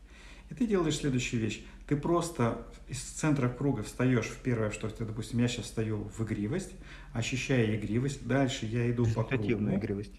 И 0.49 0.55
ты 0.55 0.67
делаешь 0.67 0.99
следующую 0.99 1.43
вещь. 1.43 1.65
Ты 1.89 1.97
просто 1.97 2.67
из 2.89 3.01
центра 3.01 3.49
круга 3.49 3.83
встаешь 3.83 4.27
в 4.27 4.39
первое, 4.39 4.71
что 4.71 4.89
ты, 4.89 5.05
допустим, 5.05 5.41
я 5.41 5.49
сейчас 5.49 5.65
встаю 5.65 6.09
в 6.17 6.23
игривость, 6.23 6.71
ощущая 7.13 7.77
игривость. 7.77 8.27
Дальше 8.27 8.67
я 8.67 8.89
иду 8.91 9.07
по 9.07 9.25
кругу. 9.25 9.45
игривость. 9.45 10.15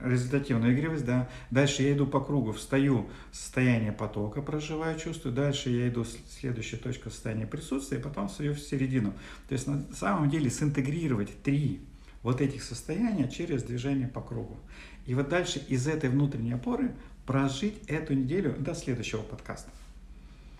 Результативную 0.00 0.74
игривость, 0.74 1.04
да. 1.04 1.28
Дальше 1.50 1.84
я 1.84 1.92
иду 1.92 2.06
по 2.06 2.20
кругу, 2.20 2.52
встаю 2.52 3.08
в 3.30 3.36
состояние 3.36 3.92
потока, 3.92 4.42
проживаю, 4.42 4.98
чувствую. 4.98 5.34
Дальше 5.34 5.70
я 5.70 5.88
иду, 5.88 6.04
следующая 6.28 6.78
точка 6.78 7.10
состояния 7.10 7.46
присутствия, 7.46 7.98
и 7.98 8.02
потом 8.02 8.28
встаю 8.28 8.54
в 8.54 8.60
середину. 8.60 9.12
То 9.48 9.52
есть 9.52 9.66
на 9.68 9.84
самом 9.94 10.28
деле 10.28 10.50
синтегрировать 10.50 11.42
три 11.42 11.80
вот 12.22 12.40
этих 12.40 12.62
состояния 12.62 13.28
через 13.28 13.62
движение 13.62 14.08
по 14.08 14.20
кругу. 14.20 14.58
И 15.06 15.14
вот 15.14 15.28
дальше 15.28 15.60
из 15.68 15.86
этой 15.86 16.10
внутренней 16.10 16.52
опоры 16.52 16.92
прожить 17.26 17.82
эту 17.86 18.14
неделю 18.14 18.54
до 18.58 18.74
следующего 18.74 19.22
подкаста. 19.22 19.70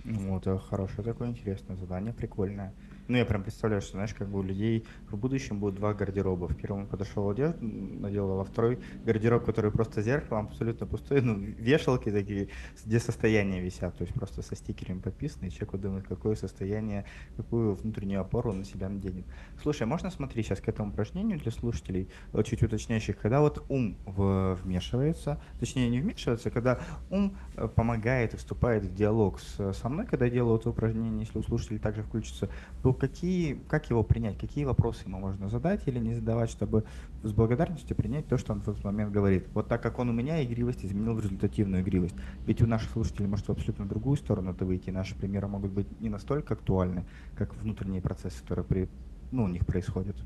Ну, 0.05 0.39
это 0.39 0.59
хорошее 0.59 1.03
такое 1.03 1.29
интересное 1.29 1.77
задание, 1.77 2.13
прикольное. 2.13 2.73
Ну, 3.09 3.17
я 3.17 3.25
прям 3.25 3.43
представляю, 3.43 3.83
что, 3.83 3.93
знаешь, 3.93 4.15
как 4.15 4.29
бы 4.29 4.39
у 4.39 4.43
людей 4.43 4.87
в 5.09 5.17
будущем 5.17 5.59
будет 5.59 5.75
два 5.75 5.95
гардероба. 5.95 6.47
В 6.47 6.57
первом 6.57 6.87
подошел 6.87 7.29
одежду, 7.29 7.59
надел, 7.61 8.31
а 8.31 8.37
во 8.37 8.45
второй 8.45 8.79
гардероб, 9.05 9.45
который 9.45 9.71
просто 9.71 10.03
зеркалом, 10.03 10.47
абсолютно 10.47 10.87
пустой, 10.87 11.21
ну, 11.21 11.35
вешалки 11.35 12.11
такие, 12.11 12.49
где 12.85 13.01
состояния 13.01 13.61
висят, 13.61 13.97
то 13.97 14.03
есть 14.03 14.15
просто 14.15 14.43
со 14.43 14.55
стикерами 14.55 15.01
подписаны, 15.01 15.47
и 15.47 15.51
человек 15.51 15.81
думает, 15.81 16.07
какое 16.07 16.35
состояние, 16.35 17.05
какую 17.37 17.75
внутреннюю 17.75 18.21
опору 18.21 18.51
он 18.51 18.59
на 18.61 18.65
себя 18.65 18.89
наденет. 18.89 19.27
Слушай, 19.63 19.83
а 19.83 19.87
можно 19.87 20.11
смотреть 20.11 20.47
сейчас 20.47 20.61
к 20.61 20.69
этому 20.69 20.91
упражнению 20.91 21.39
для 21.39 21.51
слушателей, 21.51 22.09
чуть 22.45 22.63
уточняющих, 22.63 23.19
когда 23.19 23.41
вот 23.41 23.65
ум 23.69 23.97
вмешивается, 24.07 25.43
точнее 25.59 25.89
не 25.89 26.01
вмешивается, 26.01 26.51
когда 26.51 26.81
ум 27.11 27.37
э, 27.57 27.69
помогает 27.69 28.35
и 28.35 28.37
вступает 28.37 28.85
в 28.85 28.95
диалог 28.95 29.41
со 29.41 29.89
мной, 29.89 30.07
когда 30.07 30.27
я 30.27 30.31
делаю 30.31 30.59
это 30.59 30.71
упражнение, 30.71 31.21
если 31.27 31.39
у 31.39 31.43
слушателей 31.43 31.79
также 31.79 32.03
включится, 32.03 32.49
то 32.83 32.93
какие, 33.01 33.55
как 33.69 33.91
его 33.91 34.05
принять, 34.05 34.39
какие 34.39 34.65
вопросы 34.65 35.05
ему 35.07 35.19
можно 35.19 35.49
задать 35.49 35.89
или 35.89 35.99
не 35.99 36.15
задавать, 36.15 36.51
чтобы 36.51 36.85
с 37.23 37.33
благодарностью 37.33 37.97
принять 37.97 38.27
то, 38.27 38.39
что 38.39 38.53
он 38.53 38.61
в 38.61 38.69
этот 38.69 38.85
момент 38.85 39.11
говорит. 39.11 39.49
Вот 39.55 39.69
так 39.69 39.83
как 39.83 39.99
он 39.99 40.11
у 40.11 40.13
меня 40.13 40.45
игривость 40.45 40.85
изменил 40.85 41.15
в 41.15 41.21
результативную 41.21 41.83
игривость. 41.83 42.15
Ведь 42.47 42.63
у 42.63 42.67
наших 42.67 42.91
слушателей 42.91 43.27
может 43.27 43.47
в 43.47 43.51
абсолютно 43.51 43.87
другую 43.87 44.17
сторону 44.17 44.53
это 44.53 44.65
выйти. 44.65 44.91
Наши 44.91 45.17
примеры 45.17 45.49
могут 45.49 45.73
быть 45.73 46.01
не 46.01 46.09
настолько 46.09 46.55
актуальны, 46.55 47.05
как 47.35 47.55
внутренние 47.57 48.03
процессы, 48.03 48.41
которые 48.43 48.65
при, 48.65 48.89
ну, 49.33 49.45
у 49.45 49.49
них 49.49 49.67
происходят. 49.67 50.17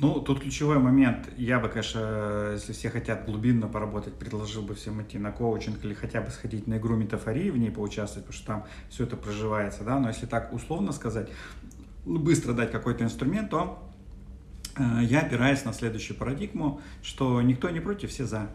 Ну, 0.00 0.20
тут 0.20 0.40
ключевой 0.40 0.78
момент. 0.78 1.28
Я 1.36 1.58
бы, 1.58 1.68
конечно, 1.68 2.52
если 2.52 2.72
все 2.72 2.88
хотят 2.88 3.26
глубинно 3.26 3.66
поработать, 3.66 4.14
предложил 4.14 4.62
бы 4.62 4.76
всем 4.76 5.02
идти 5.02 5.18
на 5.18 5.32
коучинг 5.32 5.84
или 5.84 5.92
хотя 5.92 6.20
бы 6.20 6.30
сходить 6.30 6.68
на 6.68 6.78
игру 6.78 6.96
метафории, 6.96 7.50
в 7.50 7.58
ней 7.58 7.70
поучаствовать, 7.70 8.26
потому 8.26 8.38
что 8.38 8.46
там 8.46 8.64
все 8.90 9.04
это 9.04 9.16
проживается, 9.16 9.82
да. 9.82 9.98
Но 9.98 10.08
если 10.08 10.26
так 10.26 10.52
условно 10.52 10.92
сказать, 10.92 11.28
ну, 12.06 12.20
быстро 12.20 12.52
дать 12.52 12.70
какой-то 12.70 13.02
инструмент, 13.02 13.50
то 13.50 13.90
э, 14.76 15.00
я 15.02 15.22
опираюсь 15.22 15.64
на 15.64 15.72
следующую 15.72 16.16
парадигму, 16.16 16.80
что 17.02 17.42
никто 17.42 17.68
не 17.68 17.80
против, 17.80 18.10
все 18.10 18.24
за. 18.24 18.50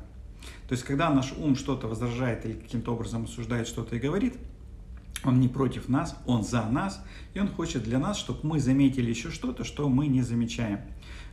То 0.69 0.73
есть, 0.75 0.83
когда 0.85 1.09
наш 1.09 1.33
ум 1.33 1.57
что-то 1.57 1.87
возражает 1.87 2.45
или 2.45 2.53
каким-то 2.53 2.93
образом 2.93 3.25
осуждает 3.25 3.67
что-то 3.67 3.97
и 3.97 3.99
говорит, 3.99 4.37
он 5.25 5.41
не 5.41 5.49
против 5.49 5.89
нас, 5.89 6.17
он 6.25 6.43
за 6.43 6.63
нас, 6.63 7.03
и 7.33 7.39
он 7.39 7.49
хочет 7.49 7.83
для 7.83 7.99
нас, 7.99 8.17
чтобы 8.17 8.39
мы 8.43 8.59
заметили 8.61 9.09
еще 9.09 9.29
что-то, 9.29 9.65
что 9.65 9.89
мы 9.89 10.07
не 10.07 10.21
замечаем. 10.21 10.79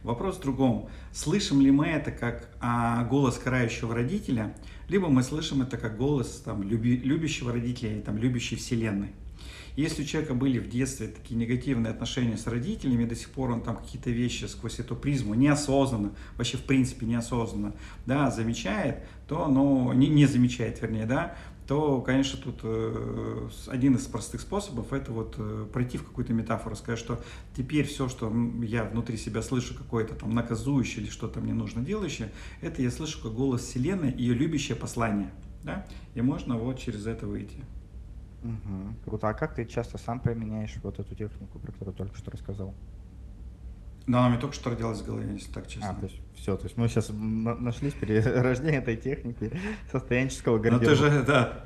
Вопрос 0.03 0.39
в 0.39 0.41
другом. 0.41 0.89
Слышим 1.13 1.61
ли 1.61 1.71
мы 1.71 1.87
это 1.87 2.11
как 2.11 2.49
а, 2.61 3.05
голос 3.05 3.37
карающего 3.39 3.95
родителя, 3.95 4.55
либо 4.89 5.09
мы 5.09 5.23
слышим 5.23 5.61
это 5.61 5.77
как 5.77 5.99
голос 5.99 6.43
там, 6.45 6.63
люби, 6.63 6.97
любящего 6.97 7.53
родителя 7.53 7.93
или 7.93 8.01
там, 8.01 8.17
любящей 8.17 8.57
вселенной. 8.57 9.13
Если 9.77 10.03
у 10.03 10.05
человека 10.05 10.35
были 10.35 10.59
в 10.59 10.69
детстве 10.69 11.09
такие 11.09 11.37
негативные 11.37 11.93
отношения 11.93 12.37
с 12.37 12.47
родителями, 12.47 13.05
до 13.05 13.15
сих 13.15 13.31
пор 13.31 13.53
он 13.53 13.63
там 13.63 13.77
какие-то 13.77 14.11
вещи 14.11 14.45
сквозь 14.47 14.81
эту 14.81 14.97
призму 14.97 15.35
неосознанно, 15.35 16.13
вообще 16.37 16.57
в 16.57 16.65
принципе 16.65 17.07
неосознанно, 17.07 17.75
да, 18.05 18.31
замечает, 18.31 19.05
то, 19.29 19.47
ну, 19.47 19.93
не, 19.93 20.09
не 20.09 20.27
замечает, 20.27 20.83
вернее, 20.83 21.07
да, 21.07 21.37
то, 21.71 22.01
конечно, 22.01 22.37
тут 22.37 22.63
э, 22.65 23.49
один 23.69 23.95
из 23.95 24.05
простых 24.09 24.41
способов 24.41 24.93
это 24.93 25.13
вот 25.13 25.37
э, 25.39 25.67
пройти 25.73 25.99
в 25.99 26.05
какую-то 26.05 26.33
метафору, 26.33 26.75
сказать, 26.75 26.99
что 26.99 27.21
теперь 27.57 27.87
все, 27.87 28.09
что 28.09 28.27
я 28.61 28.83
внутри 28.83 29.17
себя 29.17 29.41
слышу, 29.41 29.77
какое-то 29.77 30.17
там 30.17 30.35
наказующее 30.35 31.05
или 31.05 31.09
что-то 31.09 31.39
мне 31.39 31.55
нужно 31.55 31.85
делающее, 31.85 32.33
это 32.61 32.83
я 32.83 32.91
слышу 32.91 33.23
как 33.23 33.35
голос 33.35 33.61
Вселенной, 33.61 34.13
ее 34.13 34.35
любящее 34.35 34.77
послание. 34.77 35.31
Да? 35.63 35.87
И 36.17 36.23
можно 36.23 36.57
вот 36.57 36.81
через 36.81 37.07
это 37.07 37.29
выйти. 37.29 37.59
Угу. 38.43 38.95
Круто. 39.05 39.29
А 39.29 39.35
как 39.35 39.55
ты 39.55 39.65
часто 39.65 39.97
сам 39.97 40.19
применяешь 40.19 40.75
вот 40.83 40.99
эту 40.99 41.15
технику, 41.15 41.61
про 41.61 41.71
которую 41.71 41.95
только 41.95 42.19
что 42.19 42.33
рассказал? 42.33 42.75
Да, 44.07 44.21
она 44.21 44.31
мне 44.31 44.39
только 44.39 44.55
что 44.55 44.71
родилась 44.71 45.01
в 45.01 45.07
голове, 45.07 45.33
если 45.35 45.53
так 45.53 45.69
честно. 45.69 45.91
А, 45.91 45.95
то 45.95 46.07
есть 46.07 46.21
все, 46.41 46.57
то 46.57 46.65
есть 46.65 46.79
мы 46.79 46.89
сейчас 46.89 47.11
нашли 47.11 47.91
перерождение 47.91 48.79
этой 48.81 48.97
техники 48.97 49.53
состоянческого 49.93 50.59
гардероба. 50.59 50.85
Ну 50.85 50.91
ты 50.91 50.97
же, 50.97 51.23
да, 51.27 51.65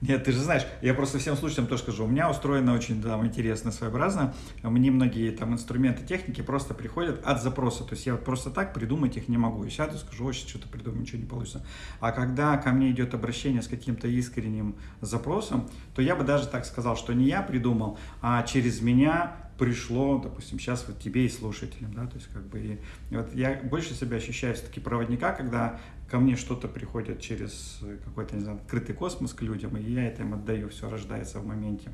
нет, 0.00 0.24
ты 0.24 0.32
же 0.32 0.40
знаешь, 0.40 0.66
я 0.82 0.94
просто 0.94 1.18
всем 1.18 1.36
слушателям 1.36 1.68
тоже 1.68 1.82
скажу, 1.82 2.04
у 2.04 2.08
меня 2.08 2.28
устроено 2.28 2.74
очень 2.74 3.00
там 3.00 3.24
интересно, 3.24 3.70
своеобразно. 3.70 4.34
Мне 4.64 4.90
многие 4.90 5.30
там 5.30 5.54
инструменты 5.54 6.04
техники 6.04 6.40
просто 6.40 6.74
приходят 6.74 7.24
от 7.24 7.40
запроса, 7.40 7.84
то 7.84 7.94
есть 7.94 8.04
я 8.06 8.14
вот 8.14 8.24
просто 8.24 8.50
так 8.50 8.74
придумать 8.74 9.16
их 9.16 9.28
не 9.28 9.38
могу. 9.38 9.62
Я 9.62 9.70
сяду, 9.70 9.96
скажу, 9.96 10.26
ой, 10.26 10.34
сейчас 10.34 10.50
что-то 10.50 10.68
придумаю, 10.68 11.02
ничего 11.02 11.20
не 11.20 11.26
получится. 11.26 11.64
А 12.00 12.10
когда 12.10 12.56
ко 12.56 12.72
мне 12.72 12.90
идет 12.90 13.14
обращение 13.14 13.62
с 13.62 13.68
каким-то 13.68 14.08
искренним 14.08 14.74
запросом, 15.00 15.70
то 15.94 16.02
я 16.02 16.16
бы 16.16 16.24
даже 16.24 16.48
так 16.48 16.64
сказал, 16.64 16.96
что 16.96 17.12
не 17.12 17.26
я 17.26 17.42
придумал, 17.42 17.96
а 18.22 18.42
через 18.42 18.80
меня 18.80 19.36
пришло, 19.58 20.18
допустим, 20.18 20.58
сейчас 20.58 20.86
вот 20.86 20.98
тебе 20.98 21.26
и 21.26 21.28
слушателям, 21.28 21.92
да, 21.94 22.06
то 22.06 22.16
есть 22.16 22.28
как 22.28 22.46
бы 22.46 22.58
и, 22.58 22.78
и 23.10 23.16
вот 23.16 23.34
я 23.34 23.60
больше 23.62 23.94
себя 23.94 24.16
ощущаю 24.16 24.54
все-таки 24.54 24.80
проводника, 24.80 25.32
когда 25.32 25.80
ко 26.10 26.18
мне 26.18 26.36
что-то 26.36 26.68
приходит 26.68 27.20
через 27.20 27.80
какой-то, 28.04 28.36
не 28.36 28.42
знаю, 28.42 28.58
открытый 28.58 28.94
космос 28.94 29.32
к 29.34 29.42
людям, 29.42 29.76
и 29.76 29.82
я 29.82 30.06
это 30.06 30.22
им 30.22 30.34
отдаю, 30.34 30.68
все 30.68 30.88
рождается 30.88 31.40
в 31.40 31.46
моменте. 31.46 31.90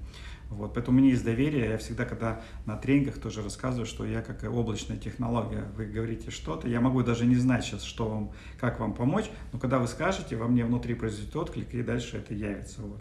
Вот, 0.50 0.74
поэтому 0.74 0.98
у 0.98 1.00
меня 1.00 1.12
есть 1.12 1.24
доверие, 1.24 1.70
я 1.70 1.78
всегда, 1.78 2.04
когда 2.04 2.42
на 2.66 2.76
тренингах 2.76 3.18
тоже 3.18 3.42
рассказываю, 3.42 3.86
что 3.86 4.04
я 4.04 4.20
как 4.20 4.42
облачная 4.44 4.98
технология, 4.98 5.64
вы 5.76 5.86
говорите 5.86 6.30
что-то, 6.30 6.68
я 6.68 6.80
могу 6.80 7.02
даже 7.02 7.24
не 7.24 7.36
знать 7.36 7.64
сейчас, 7.64 7.82
что 7.82 8.06
вам, 8.08 8.32
как 8.60 8.78
вам 8.78 8.92
помочь, 8.92 9.30
но 9.52 9.58
когда 9.58 9.78
вы 9.78 9.86
скажете, 9.86 10.36
во 10.36 10.48
мне 10.48 10.66
внутри 10.66 10.94
произойдет 10.94 11.34
отклик, 11.36 11.72
и 11.72 11.82
дальше 11.82 12.18
это 12.18 12.34
явится. 12.34 12.82
Вот. 12.82 13.00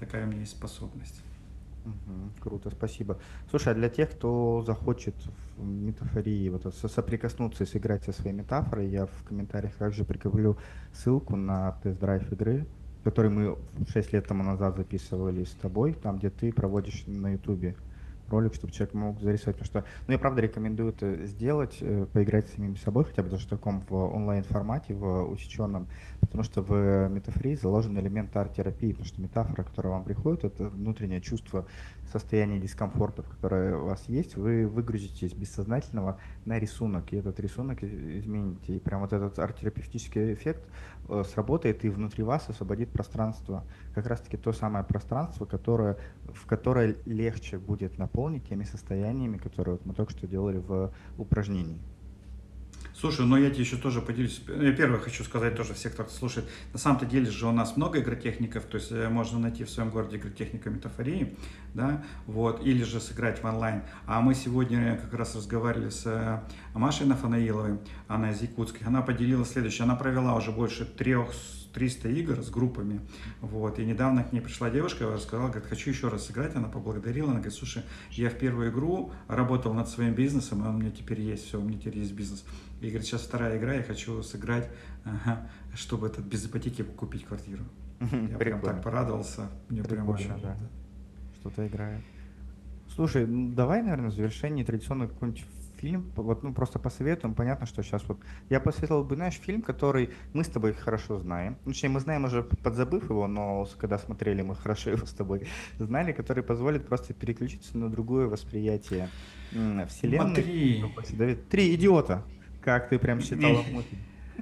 Такая 0.00 0.26
у 0.26 0.28
меня 0.28 0.40
есть 0.40 0.52
способность. 0.52 1.22
Угу, 1.90 2.30
круто, 2.40 2.70
спасибо. 2.70 3.18
Слушай, 3.50 3.72
а 3.72 3.76
для 3.76 3.88
тех, 3.88 4.10
кто 4.10 4.62
захочет 4.66 5.14
в 5.56 5.64
метафории 5.64 6.48
вот 6.48 6.74
соприкоснуться 6.74 7.64
и 7.64 7.66
сыграть 7.66 8.04
со 8.04 8.12
своей 8.12 8.36
метафорой, 8.36 8.88
я 8.88 9.06
в 9.06 9.24
комментариях 9.24 9.74
также 9.74 10.04
прикреплю 10.04 10.56
ссылку 10.92 11.36
на 11.36 11.72
тест-драйв 11.82 12.30
игры, 12.32 12.66
который 13.04 13.30
мы 13.30 13.58
6 13.88 14.12
лет 14.12 14.26
тому 14.26 14.42
назад 14.42 14.76
записывали 14.76 15.44
с 15.44 15.52
тобой, 15.52 15.94
там, 15.94 16.18
где 16.18 16.30
ты 16.30 16.52
проводишь 16.52 17.04
на 17.06 17.32
ютубе 17.32 17.76
ролик, 18.30 18.54
чтобы 18.54 18.72
человек 18.72 18.94
мог 18.94 19.20
зарисовать. 19.20 19.58
Потому 19.58 19.82
что, 19.82 19.84
ну, 20.06 20.12
я 20.12 20.18
правда 20.18 20.40
рекомендую 20.40 20.90
это 20.90 21.26
сделать, 21.26 21.78
э, 21.80 22.06
поиграть 22.12 22.48
с 22.48 22.54
самим 22.54 22.76
собой, 22.76 23.04
хотя 23.04 23.22
бы 23.22 23.30
даже 23.30 23.46
в 23.46 23.50
таком 23.50 23.84
в 23.88 23.94
онлайн-формате, 23.94 24.94
в 24.94 25.24
усеченном, 25.24 25.88
потому 26.20 26.42
что 26.42 26.62
в 26.62 27.08
метафории 27.08 27.54
заложен 27.54 27.98
элемент 27.98 28.36
арт-терапии, 28.36 28.92
потому 28.92 29.06
что 29.06 29.20
метафора, 29.20 29.62
которая 29.64 29.92
вам 29.94 30.04
приходит, 30.04 30.44
это 30.44 30.68
внутреннее 30.68 31.20
чувство 31.20 31.66
состояния 32.10 32.58
дискомфорта, 32.58 33.22
которое 33.22 33.76
у 33.76 33.86
вас 33.86 34.08
есть, 34.08 34.36
вы 34.36 34.66
выгрузите 34.66 35.26
из 35.26 35.32
бессознательного 35.32 36.18
на 36.44 36.58
рисунок, 36.58 37.12
и 37.12 37.16
этот 37.16 37.38
рисунок 37.40 37.82
измените. 37.82 38.76
И 38.76 38.78
прям 38.78 39.00
вот 39.00 39.12
этот 39.12 39.38
арт-терапевтический 39.38 40.34
эффект 40.34 40.66
э, 41.08 41.22
сработает 41.32 41.84
и 41.84 41.88
внутри 41.88 42.24
вас 42.24 42.48
освободит 42.48 42.90
пространство, 42.90 43.64
как 43.94 44.06
раз-таки 44.06 44.36
то 44.36 44.52
самое 44.52 44.84
пространство, 44.84 45.46
которое, 45.46 45.96
в 46.34 46.46
которое 46.46 46.96
легче 47.06 47.58
будет 47.58 47.98
наполнить 47.98 48.48
теми 48.48 48.64
состояниями, 48.64 49.38
которые 49.38 49.76
вот 49.76 49.86
мы 49.86 49.94
только 49.94 50.12
что 50.12 50.26
делали 50.26 50.58
в 50.58 50.92
упражнении. 51.16 51.80
Слушай, 53.00 53.24
ну 53.24 53.38
я 53.38 53.48
тебе 53.48 53.62
еще 53.62 53.78
тоже 53.78 54.02
поделюсь. 54.02 54.42
Я 54.46 54.72
первое 54.72 55.00
хочу 55.00 55.24
сказать 55.24 55.56
тоже 55.56 55.72
всех, 55.72 55.94
кто 55.94 56.06
слушает. 56.08 56.46
На 56.74 56.78
самом-то 56.78 57.06
деле 57.06 57.30
же 57.30 57.46
у 57.46 57.52
нас 57.52 57.74
много 57.74 57.98
игротехников, 57.98 58.64
то 58.64 58.76
есть 58.76 58.92
э, 58.92 59.08
можно 59.08 59.38
найти 59.38 59.64
в 59.64 59.70
своем 59.70 59.88
городе 59.88 60.18
игротехника 60.18 60.68
метафории, 60.68 61.34
да, 61.72 62.04
вот, 62.26 62.62
или 62.62 62.82
же 62.82 63.00
сыграть 63.00 63.42
в 63.42 63.46
онлайн. 63.46 63.84
А 64.04 64.20
мы 64.20 64.34
сегодня 64.34 64.98
как 65.02 65.14
раз 65.14 65.34
разговаривали 65.34 65.88
с 65.88 66.02
э, 66.04 66.40
Машей 66.74 67.06
Нафанаиловой, 67.06 67.78
она 68.06 68.32
из 68.32 68.42
Якутска, 68.42 68.86
она 68.86 69.00
поделилась 69.00 69.52
следующее, 69.52 69.84
она 69.84 69.94
провела 69.94 70.34
уже 70.34 70.50
больше 70.50 70.84
трех 70.84 71.32
300 71.72 72.08
игр 72.08 72.42
с 72.42 72.50
группами. 72.50 73.00
Вот. 73.40 73.78
И 73.78 73.84
недавно 73.84 74.24
к 74.24 74.32
ней 74.32 74.40
пришла 74.40 74.70
девушка, 74.70 75.06
рассказала, 75.10 75.48
говорит, 75.48 75.68
хочу 75.68 75.90
еще 75.90 76.08
раз 76.08 76.26
сыграть. 76.26 76.54
Она 76.56 76.68
поблагодарила, 76.68 77.28
она 77.30 77.40
говорит, 77.40 77.54
слушай, 77.54 77.82
я 78.10 78.30
в 78.30 78.38
первую 78.38 78.70
игру 78.70 79.12
работал 79.28 79.74
над 79.74 79.88
своим 79.88 80.14
бизнесом, 80.14 80.64
и 80.64 80.68
он 80.68 80.76
у 80.76 80.78
меня 80.78 80.90
теперь 80.90 81.20
есть, 81.20 81.46
все, 81.46 81.60
у 81.60 81.64
меня 81.64 81.78
теперь 81.78 81.98
есть 81.98 82.12
бизнес. 82.12 82.44
И 82.80 82.86
говорит, 82.86 83.04
сейчас 83.04 83.22
вторая 83.22 83.58
игра, 83.58 83.74
я 83.74 83.82
хочу 83.82 84.22
сыграть, 84.22 84.68
ага, 85.04 85.48
чтобы 85.74 86.06
этот 86.06 86.24
без 86.24 86.46
ипотеки 86.46 86.82
купить 86.82 87.24
квартиру. 87.24 87.64
Я 88.00 88.38
прям 88.38 88.60
так 88.60 88.82
порадовался. 88.82 89.50
Мне 89.68 89.82
прям 89.82 90.08
очень. 90.08 90.32
Что-то 91.40 91.66
играет. 91.66 92.02
Слушай, 92.94 93.26
давай, 93.26 93.82
наверное, 93.82 94.10
в 94.10 94.14
завершении 94.14 94.64
традиционно 94.64 95.06
какой-нибудь 95.06 95.44
фильм, 95.80 96.12
вот, 96.16 96.42
ну, 96.42 96.52
просто 96.52 96.78
посоветуем. 96.78 97.34
Понятно, 97.34 97.66
что 97.66 97.82
сейчас 97.82 98.02
вот... 98.06 98.18
Я 98.50 98.60
посоветовал 98.60 99.04
бы, 99.04 99.16
знаешь, 99.16 99.34
фильм, 99.34 99.62
который 99.62 100.10
мы 100.32 100.44
с 100.44 100.48
тобой 100.48 100.74
хорошо 100.74 101.18
знаем. 101.18 101.56
Ну, 101.64 101.72
точнее, 101.72 101.88
мы 101.88 102.00
знаем 102.00 102.24
уже, 102.24 102.42
подзабыв 102.42 103.04
его, 103.10 103.26
но 103.26 103.66
когда 103.78 103.98
смотрели, 103.98 104.42
мы 104.42 104.54
хорошо 104.54 104.90
его 104.90 105.06
с 105.06 105.12
тобой 105.12 105.48
знали, 105.78 106.12
который 106.12 106.42
позволит 106.42 106.86
просто 106.86 107.14
переключиться 107.14 107.78
на 107.78 107.88
другое 107.88 108.26
восприятие 108.26 109.08
вселенной. 109.88 110.84
Смотри. 111.04 111.34
Три 111.50 111.74
идиота. 111.74 112.22
Как 112.62 112.88
ты 112.88 112.98
прям 112.98 113.20
считал? 113.20 113.64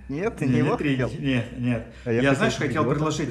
Нет, 0.08 0.36
ты 0.36 0.46
не, 0.46 0.62
не 0.62 0.76
три, 0.76 0.96
Нет, 0.96 1.58
нет. 1.58 1.86
А 2.04 2.12
я, 2.12 2.22
я 2.22 2.34
знаешь, 2.34 2.54
хотел 2.54 2.84
предложить... 2.88 3.28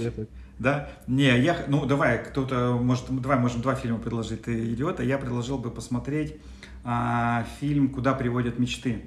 Да? 0.60 0.90
Не, 1.06 1.38
я, 1.40 1.66
ну 1.68 1.86
давай, 1.86 2.24
кто-то, 2.24 2.80
может, 2.82 3.06
давай 3.22 3.38
можем 3.38 3.62
два 3.62 3.76
фильма 3.76 4.00
предложить, 4.00 4.44
ты 4.44 4.74
идиота. 4.74 5.04
Я 5.04 5.20
предложил 5.20 5.60
бы 5.60 5.70
посмотреть 5.70 6.36
а, 6.90 7.46
фильм 7.60 7.90
«Куда 7.90 8.14
приводят 8.14 8.60
мечты». 8.60 9.02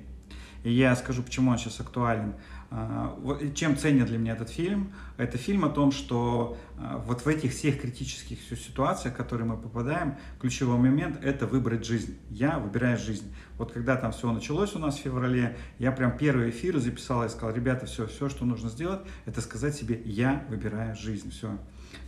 И 0.64 0.70
я 0.70 0.94
скажу, 0.94 1.22
почему 1.22 1.50
он 1.50 1.56
сейчас 1.56 1.80
актуален. 1.80 2.34
А, 2.70 3.18
чем 3.54 3.74
ценен 3.78 4.04
для 4.04 4.18
меня 4.18 4.34
этот 4.34 4.50
фильм? 4.50 4.92
Это 5.16 5.38
фильм 5.38 5.64
о 5.64 5.70
том, 5.70 5.90
что 5.90 6.58
а, 6.76 6.98
вот 6.98 7.24
в 7.24 7.26
этих 7.26 7.52
всех 7.52 7.80
критических 7.80 8.38
ситуациях, 8.58 9.14
в 9.14 9.16
которые 9.16 9.48
мы 9.48 9.56
попадаем, 9.56 10.16
ключевой 10.38 10.76
момент– 10.76 11.18
это 11.22 11.46
выбрать 11.46 11.86
жизнь. 11.86 12.18
Я 12.28 12.58
выбираю 12.58 12.98
жизнь. 12.98 13.34
Вот 13.56 13.72
когда 13.72 13.96
там 13.96 14.12
все 14.12 14.30
началось 14.30 14.74
у 14.76 14.78
нас 14.78 14.98
в 14.98 15.00
феврале, 15.00 15.56
я 15.78 15.90
прям 15.90 16.18
первый 16.18 16.50
эфир 16.50 16.78
записал 16.80 17.24
и 17.24 17.30
сказал, 17.30 17.56
ребята, 17.56 17.86
все, 17.86 18.06
все, 18.06 18.28
что 18.28 18.44
нужно 18.44 18.68
сделать, 18.68 19.00
это 19.24 19.40
сказать 19.40 19.74
себе, 19.74 20.02
я 20.04 20.44
выбираю 20.50 20.94
жизнь, 20.96 21.30
все. 21.30 21.56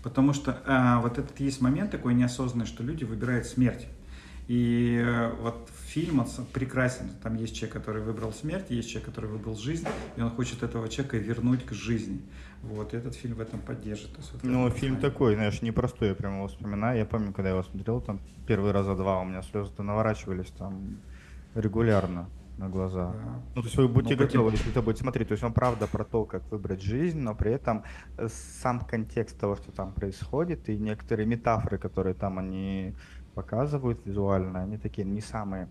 Потому 0.03 0.35
что 0.35 0.61
а, 0.67 1.01
вот 1.01 1.17
этот 1.17 1.41
есть 1.41 1.63
момент 1.63 1.93
такой 1.93 2.13
неосознанный, 2.13 2.67
что 2.67 2.83
люди 2.83 3.05
выбирают 3.05 3.47
смерть. 3.47 3.89
И 4.49 5.01
э, 5.03 5.33
вот 5.41 5.71
фильм 5.87 6.21
он 6.21 6.27
прекрасен. 6.53 7.11
Там 7.23 7.37
есть 7.37 7.55
человек, 7.55 7.75
который 7.75 8.03
выбрал 8.03 8.33
смерть, 8.33 8.67
есть 8.71 8.91
человек, 8.91 9.09
который 9.09 9.31
выбрал 9.31 9.57
жизнь, 9.57 9.87
и 10.17 10.21
он 10.21 10.31
хочет 10.31 10.63
этого 10.63 10.89
человека 10.89 11.17
вернуть 11.17 11.65
к 11.65 11.73
жизни. 11.73 12.23
Вот, 12.63 12.95
и 12.95 12.97
этот 12.97 13.15
фильм 13.15 13.35
в 13.35 13.41
этом 13.41 13.61
поддержит. 13.61 14.17
есть, 14.17 14.33
вот 14.33 14.45
ну, 14.45 14.71
фильм 14.71 14.99
знаю. 14.99 15.13
такой, 15.13 15.35
знаешь, 15.35 15.63
непростой, 15.63 16.09
я 16.09 16.15
прямо 16.15 16.37
его 16.37 16.49
вспоминаю. 16.49 16.99
Я 16.99 17.05
помню, 17.05 17.33
когда 17.33 17.49
я 17.49 17.55
его 17.55 17.65
смотрел, 17.65 18.01
там 18.01 18.21
первый 18.47 18.71
раза 18.71 18.95
два 18.95 19.21
у 19.21 19.25
меня 19.25 19.43
слезы-то 19.43 19.83
наворачивались 19.83 20.51
там 20.59 20.99
регулярно 21.55 22.29
на 22.59 22.69
глаза. 22.69 23.13
Да. 23.13 23.43
Ну, 23.55 23.63
то 23.63 23.67
есть 23.67 23.77
вы 23.77 23.89
будете 23.89 24.15
ну, 24.15 24.23
готовы, 24.23 24.51
если 24.53 24.71
это 24.71 24.83
будет 24.83 24.99
смотреть. 24.99 25.29
То 25.29 25.33
есть 25.33 25.45
он 25.45 25.53
правда 25.53 25.87
про 25.87 26.05
то, 26.05 26.25
как 26.25 26.43
выбрать 26.53 26.83
жизнь, 26.83 27.19
но 27.19 27.35
при 27.35 27.53
этом 27.53 27.83
э, 28.17 28.29
сам 28.63 28.81
контекст 28.81 29.39
того, 29.39 29.57
что 29.57 29.73
там 29.73 29.93
происходит, 29.93 30.69
и 30.69 30.77
некоторые 30.77 31.27
метафоры, 31.27 31.79
которые 31.79 32.15
там 32.15 32.39
они 32.39 32.95
показывают 33.35 34.05
визуально, 34.05 34.63
они 34.63 34.79
такие 34.79 35.07
не 35.07 35.21
самые 35.21 35.69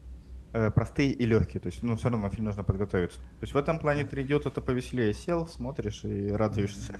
э, 0.53 0.71
простые 0.71 1.11
и 1.11 1.25
легкие. 1.25 1.59
То 1.59 1.67
есть, 1.67 1.83
ну, 1.83 1.95
все 1.95 2.09
равно 2.09 2.29
фильм 2.29 2.45
нужно 2.45 2.63
подготовиться. 2.63 3.17
То 3.19 3.43
есть 3.43 3.53
в 3.53 3.57
этом 3.57 3.79
плане 3.79 4.05
ты 4.05 4.21
идет 4.21 4.45
это 4.45 4.61
повеселее. 4.61 5.13
Сел, 5.13 5.47
смотришь 5.47 6.03
и 6.03 6.31
радуешься. 6.31 6.95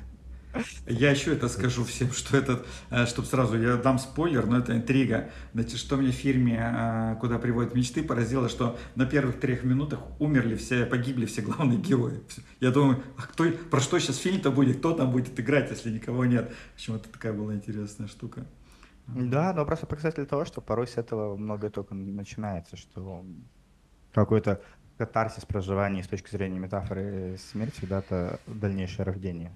Я 0.86 1.12
еще 1.12 1.34
это 1.34 1.48
скажу 1.48 1.86
всем, 1.86 2.12
что 2.14 2.38
этот, 2.38 2.66
э, 2.90 3.06
чтобы 3.06 3.28
сразу, 3.28 3.58
я 3.58 3.78
дам 3.78 4.00
спойлер, 4.00 4.46
но 4.46 4.58
это 4.58 4.76
интрига. 4.76 5.30
Значит, 5.54 5.80
что 5.80 5.98
мне 5.98 6.12
в 6.12 6.16
фильме 6.16 6.60
э, 6.62 7.16
«Куда 7.20 7.40
приводят 7.40 7.74
мечты» 7.74 8.04
поразило, 8.04 8.50
что 8.50 8.78
на 8.96 9.06
первых 9.06 9.40
трех 9.40 9.64
минутах 9.64 10.00
умерли 10.20 10.56
все, 10.56 10.86
погибли 10.86 11.26
все 11.26 11.42
главные 11.42 11.80
герои. 11.80 12.22
Я 12.60 12.72
думаю, 12.72 13.04
а 13.18 13.24
кто, 13.24 13.46
про 13.70 13.80
что 13.80 14.00
сейчас 14.00 14.18
фильм-то 14.18 14.52
будет, 14.52 14.78
кто 14.78 14.94
там 14.94 15.12
будет 15.12 15.40
играть, 15.40 15.70
если 15.70 15.90
никого 15.90 16.26
нет. 16.26 16.54
В 16.72 16.76
общем, 16.76 16.96
это 16.96 17.10
такая 17.10 17.34
была 17.34 17.54
интересная 17.56 18.08
штука. 18.08 18.46
Да, 19.16 19.54
но 19.54 19.66
просто 19.66 19.88
показатель 19.88 20.26
того, 20.26 20.46
что 20.46 20.62
порой 20.62 20.88
с 20.88 20.98
этого 20.98 21.36
многое 21.36 21.70
только 21.70 21.94
начинается, 21.94 22.78
что 22.78 23.26
какой-то 24.14 24.62
катарсис 24.98 25.46
проживания 25.46 26.04
с 26.04 26.08
точки 26.08 26.30
зрения 26.30 26.60
метафоры 26.60 27.38
смерти 27.38 27.78
всегда 27.78 28.00
это 28.00 28.40
дальнейшее 28.48 29.06
рождение. 29.06 29.52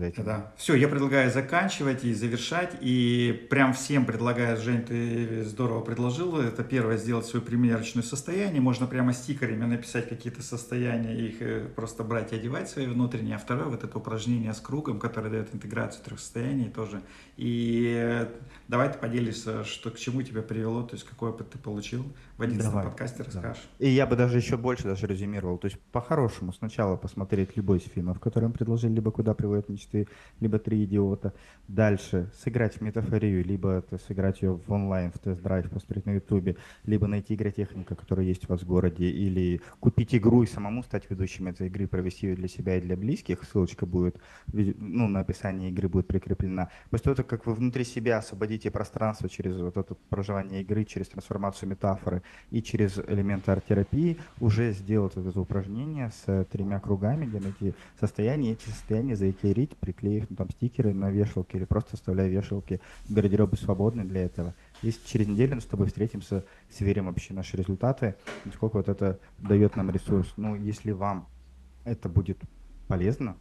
Этим. 0.00 0.24
Да. 0.24 0.52
Все, 0.56 0.74
я 0.74 0.88
предлагаю 0.88 1.30
заканчивать 1.30 2.04
и 2.04 2.14
завершать. 2.14 2.76
И 2.80 3.46
прям 3.50 3.74
всем 3.74 4.06
предлагаю, 4.06 4.56
Жень, 4.56 4.82
ты 4.82 5.44
здорово 5.44 5.82
предложил. 5.82 6.38
Это 6.38 6.64
первое, 6.64 6.96
сделать 6.96 7.26
свое 7.26 7.44
примерочное 7.44 8.02
состояние. 8.02 8.60
Можно 8.60 8.86
прямо 8.86 9.12
стикерами 9.12 9.64
написать 9.64 10.08
какие-то 10.08 10.42
состояния, 10.42 11.14
их 11.14 11.42
э, 11.42 11.66
просто 11.76 12.04
брать 12.04 12.32
и 12.32 12.36
одевать 12.36 12.70
свои 12.70 12.86
внутренние. 12.86 13.36
А 13.36 13.38
второе, 13.38 13.66
вот 13.66 13.84
это 13.84 13.98
упражнение 13.98 14.54
с 14.54 14.60
кругом, 14.60 14.98
которое 14.98 15.30
дает 15.30 15.54
интеграцию 15.54 16.04
трех 16.04 16.20
состояний 16.20 16.70
тоже. 16.70 17.02
И 17.36 17.94
э, 17.96 18.28
давай 18.68 18.90
ты 18.90 18.98
поделишься, 18.98 19.64
что 19.64 19.90
к 19.90 19.98
чему 19.98 20.22
тебя 20.22 20.42
привело, 20.42 20.82
то 20.82 20.94
есть 20.94 21.06
опыт 21.20 21.50
ты 21.50 21.58
получил 21.58 22.04
в 22.42 22.50
11 22.50 22.72
подкасте, 22.72 23.22
расскажешь. 23.22 23.68
Да. 23.78 23.86
И 23.86 23.90
я 23.90 24.06
бы 24.06 24.16
даже 24.16 24.36
еще 24.36 24.56
больше 24.56 24.84
даже 24.84 25.06
резюмировал. 25.06 25.58
То 25.58 25.66
есть 25.66 25.78
по-хорошему 25.92 26.52
сначала 26.52 26.96
посмотреть 26.96 27.56
любой 27.56 27.78
из 27.78 27.84
фильмов, 27.84 28.20
которые 28.20 28.48
мы 28.48 28.54
предложили, 28.54 28.94
либо 28.94 29.10
«Куда 29.10 29.34
приводят 29.34 29.68
мечты», 29.68 30.08
либо 30.40 30.58
«Три 30.58 30.84
идиота». 30.84 31.32
Дальше 31.68 32.30
сыграть 32.42 32.76
в 32.76 32.80
метафорию, 32.80 33.44
либо 33.44 33.84
сыграть 34.06 34.42
ее 34.42 34.54
в 34.66 34.72
онлайн, 34.72 35.12
в 35.12 35.18
тест-драйв, 35.18 35.70
посмотреть 35.70 36.06
на 36.06 36.12
ютубе, 36.12 36.56
либо 36.84 37.06
найти 37.06 37.34
игротехника, 37.34 37.94
которая 37.94 38.26
есть 38.26 38.44
у 38.46 38.48
вас 38.48 38.62
в 38.62 38.66
городе, 38.66 39.06
или 39.06 39.60
купить 39.80 40.14
игру 40.14 40.42
и 40.42 40.46
самому 40.46 40.82
стать 40.82 41.08
ведущим 41.08 41.46
этой 41.46 41.68
игры, 41.68 41.86
провести 41.86 42.26
ее 42.26 42.36
для 42.36 42.48
себя 42.48 42.76
и 42.76 42.80
для 42.80 42.96
близких. 42.96 43.44
Ссылочка 43.44 43.86
будет, 43.86 44.16
ну, 44.52 45.08
на 45.08 45.20
описании 45.20 45.70
игры 45.70 45.88
будет 45.88 46.08
прикреплена. 46.08 46.68
После 46.90 47.14
того, 47.14 47.28
как 47.28 47.46
вы 47.46 47.54
внутри 47.54 47.84
себя 47.84 48.18
освободите 48.18 48.70
пространство 48.70 49.28
через 49.28 49.56
вот 49.56 49.76
это 49.76 49.94
проживание 50.08 50.62
игры, 50.62 50.84
через 50.84 51.08
трансформацию 51.08 51.68
метафоры 51.68 52.22
и 52.50 52.62
через 52.62 52.98
элементы 52.98 53.50
арт-терапии, 53.50 54.18
уже 54.40 54.72
сделать 54.72 55.16
это 55.16 55.38
упражнение 55.40 56.10
с 56.10 56.44
тремя 56.50 56.80
кругами, 56.80 57.26
где 57.26 57.40
найти 57.40 57.74
состояние, 57.98 58.52
эти 58.52 58.64
состояния 58.68 59.16
заэтерить, 59.16 59.76
приклеив 59.76 60.26
ну, 60.30 60.36
там 60.36 60.50
стикеры 60.50 60.92
на 60.92 61.10
вешалке 61.10 61.58
или 61.58 61.64
просто 61.64 61.94
оставляя 61.94 62.28
вешалки 62.28 62.80
в 63.08 63.14
гардеробе 63.14 63.56
свободны 63.56 64.04
для 64.04 64.24
этого. 64.24 64.54
Если 64.82 65.06
через 65.06 65.28
неделю 65.28 65.56
мы 65.56 65.60
с 65.60 65.66
тобой 65.66 65.86
встретимся, 65.86 66.44
сверим 66.70 67.06
вообще 67.06 67.34
наши 67.34 67.56
результаты, 67.56 68.16
сколько 68.54 68.76
вот 68.76 68.88
это 68.88 69.18
дает 69.38 69.76
нам 69.76 69.90
ресурс. 69.90 70.32
Ну, 70.36 70.54
если 70.54 70.92
вам 70.92 71.28
это 71.84 72.08
будет 72.08 72.38
полезно, 72.88 73.36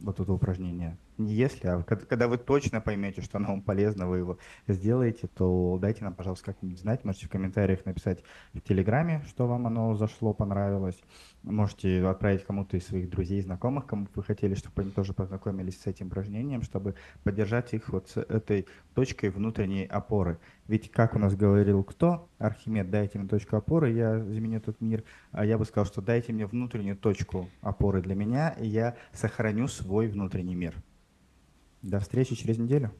вот 0.00 0.20
это 0.20 0.32
упражнение, 0.32 0.96
не 1.18 1.34
если, 1.34 1.66
а 1.66 1.82
когда 1.82 2.28
вы 2.28 2.38
точно 2.38 2.80
поймете, 2.80 3.22
что 3.22 3.38
оно 3.38 3.48
вам 3.48 3.62
полезно, 3.62 4.06
вы 4.06 4.18
его 4.18 4.38
сделаете, 4.68 5.26
то 5.26 5.78
дайте 5.80 6.04
нам, 6.04 6.14
пожалуйста, 6.14 6.46
как-нибудь 6.46 6.78
знать. 6.78 7.04
Можете 7.04 7.26
в 7.26 7.30
комментариях 7.30 7.84
написать 7.84 8.22
в 8.54 8.60
Телеграме, 8.60 9.22
что 9.26 9.46
вам 9.46 9.66
оно 9.66 9.94
зашло, 9.94 10.32
понравилось. 10.32 10.98
Можете 11.44 12.04
отправить 12.06 12.44
кому-то 12.44 12.76
из 12.76 12.86
своих 12.86 13.08
друзей, 13.10 13.40
знакомых, 13.40 13.86
кому 13.86 14.08
вы 14.14 14.22
хотели, 14.22 14.54
чтобы 14.54 14.82
они 14.82 14.90
тоже 14.90 15.12
познакомились 15.12 15.80
с 15.80 15.86
этим 15.86 16.08
упражнением, 16.08 16.62
чтобы 16.62 16.94
поддержать 17.22 17.72
их 17.74 17.88
вот 17.90 18.08
с 18.10 18.20
этой 18.20 18.66
точкой 18.94 19.30
внутренней 19.30 19.86
опоры. 19.86 20.38
Ведь, 20.66 20.90
как 20.90 21.14
у 21.14 21.18
нас 21.18 21.36
говорил 21.36 21.84
кто? 21.84 22.28
Архимед, 22.38 22.90
дайте 22.90 23.18
мне 23.18 23.28
точку 23.28 23.56
опоры, 23.56 23.92
я 23.92 24.18
заменю 24.18 24.58
этот 24.58 24.80
мир. 24.80 25.04
А 25.30 25.44
я 25.44 25.58
бы 25.58 25.64
сказал, 25.64 25.86
что 25.86 26.02
дайте 26.02 26.32
мне 26.32 26.44
внутреннюю 26.44 26.96
точку 26.96 27.48
опоры 27.60 28.02
для 28.02 28.16
меня, 28.16 28.50
и 28.50 28.66
я 28.66 28.96
сохраню 29.12 29.68
свой 29.68 30.08
внутренний 30.08 30.56
мир. 30.56 30.74
До 31.82 32.00
встречи 32.00 32.34
через 32.34 32.58
неделю. 32.58 32.92